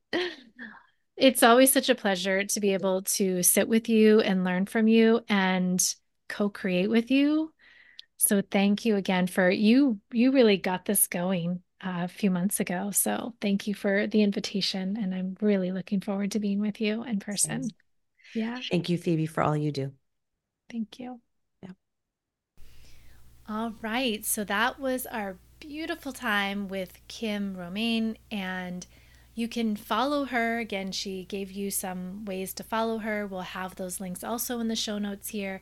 it's 1.17 1.43
always 1.43 1.73
such 1.73 1.89
a 1.89 1.95
pleasure 1.95 2.45
to 2.45 2.61
be 2.61 2.75
able 2.75 3.03
to 3.03 3.43
sit 3.43 3.69
with 3.69 3.89
you 3.89 4.21
and 4.21 4.45
learn 4.45 4.67
from 4.67 4.89
you 4.89 5.25
and 5.29 5.83
co-create 6.29 6.89
with 6.89 7.11
you. 7.11 7.53
So 8.17 8.41
thank 8.41 8.85
you 8.85 8.97
again 8.97 9.27
for 9.27 9.51
you 9.51 9.99
you 10.13 10.31
really 10.31 10.57
got 10.57 10.85
this 10.85 11.09
going 11.09 11.61
uh, 11.85 12.05
a 12.05 12.09
few 12.09 12.31
months 12.31 12.61
ago. 12.61 12.91
So 12.93 13.35
thank 13.41 13.67
you 13.67 13.75
for 13.75 14.07
the 14.07 14.23
invitation 14.23 14.97
and 15.01 15.15
I'm 15.15 15.37
really 15.41 15.73
looking 15.73 16.01
forward 16.01 16.33
to 16.33 16.39
being 16.39 16.61
with 16.61 16.81
you 16.81 17.03
in 17.05 17.19
person. 17.19 17.71
Yeah. 18.35 18.61
Thank 18.71 18.89
you 18.89 18.99
Phoebe 18.99 19.27
for 19.27 19.43
all 19.43 19.57
you 19.57 19.73
do. 19.73 19.93
Thank 20.71 20.99
you. 20.99 21.21
Yeah. 21.63 21.73
All 23.49 23.75
right. 23.83 24.25
So 24.25 24.45
that 24.45 24.79
was 24.79 25.07
our 25.07 25.37
beautiful 25.61 26.13
time 26.13 26.69
with 26.69 26.99
Kim 27.09 27.57
Romain 27.57 28.17
and 28.31 28.87
you 29.35 29.49
can 29.49 29.77
follow 29.77 30.27
her. 30.27 30.59
Again, 30.59 30.93
she 30.93 31.25
gave 31.25 31.51
you 31.51 31.71
some 31.71 32.25
ways 32.25 32.53
to 32.55 32.63
follow 32.63 32.99
her. 32.99 33.27
We'll 33.27 33.41
have 33.41 33.77
those 33.77 34.01
links 34.01 34.23
also 34.23 34.61
in 34.61 34.69
the 34.69 34.77
show 34.77 34.99
notes 34.99 35.29
here. 35.29 35.61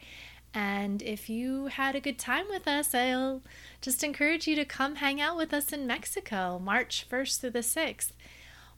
And 0.53 1.01
if 1.03 1.31
you 1.31 1.67
had 1.67 1.95
a 1.95 2.01
good 2.01 2.19
time 2.19 2.47
with 2.49 2.67
us, 2.67 2.95
I'll 2.95 3.43
just 3.81 4.03
encourage 4.03 4.49
you 4.49 4.57
to 4.57 4.65
come 4.65 4.97
hang 4.97 5.21
out 5.21 5.37
with 5.37 5.55
us 5.55 5.73
in 5.73 5.87
Mexico, 5.87 6.59
March 6.59 7.07
1st 7.09 7.41
through 7.41 7.51
the 7.51 7.61
6th, 7.61 8.13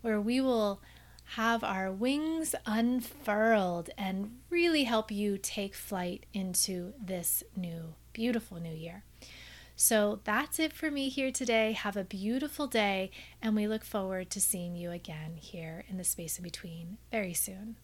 where 0.03 0.21
we 0.21 0.41
will 0.41 0.83
have 1.37 1.65
our 1.65 1.91
wings 1.91 2.55
unfurled 2.67 3.89
and 3.97 4.39
really 4.51 4.85
help 4.85 5.11
you 5.11 5.39
take 5.39 5.75
flight 5.75 6.27
into 6.35 6.93
this 7.03 7.43
new, 7.57 7.95
beautiful 8.13 8.61
new 8.61 8.75
year. 8.75 9.05
So 9.75 10.21
that's 10.25 10.59
it 10.59 10.75
for 10.75 10.91
me 10.91 11.09
here 11.09 11.33
today. 11.33 11.73
Have 11.73 11.97
a 11.97 12.05
beautiful 12.05 12.67
day, 12.67 13.11
and 13.41 13.57
we 13.57 13.67
look 13.67 13.85
forward 13.85 14.29
to 14.31 14.41
seeing 14.41 14.77
you 14.77 14.91
again 14.91 15.37
here 15.37 15.85
in 15.89 15.97
the 15.97 16.05
space 16.05 16.37
in 16.37 16.45
between 16.45 16.99
very 17.11 17.33
soon. 17.33 17.77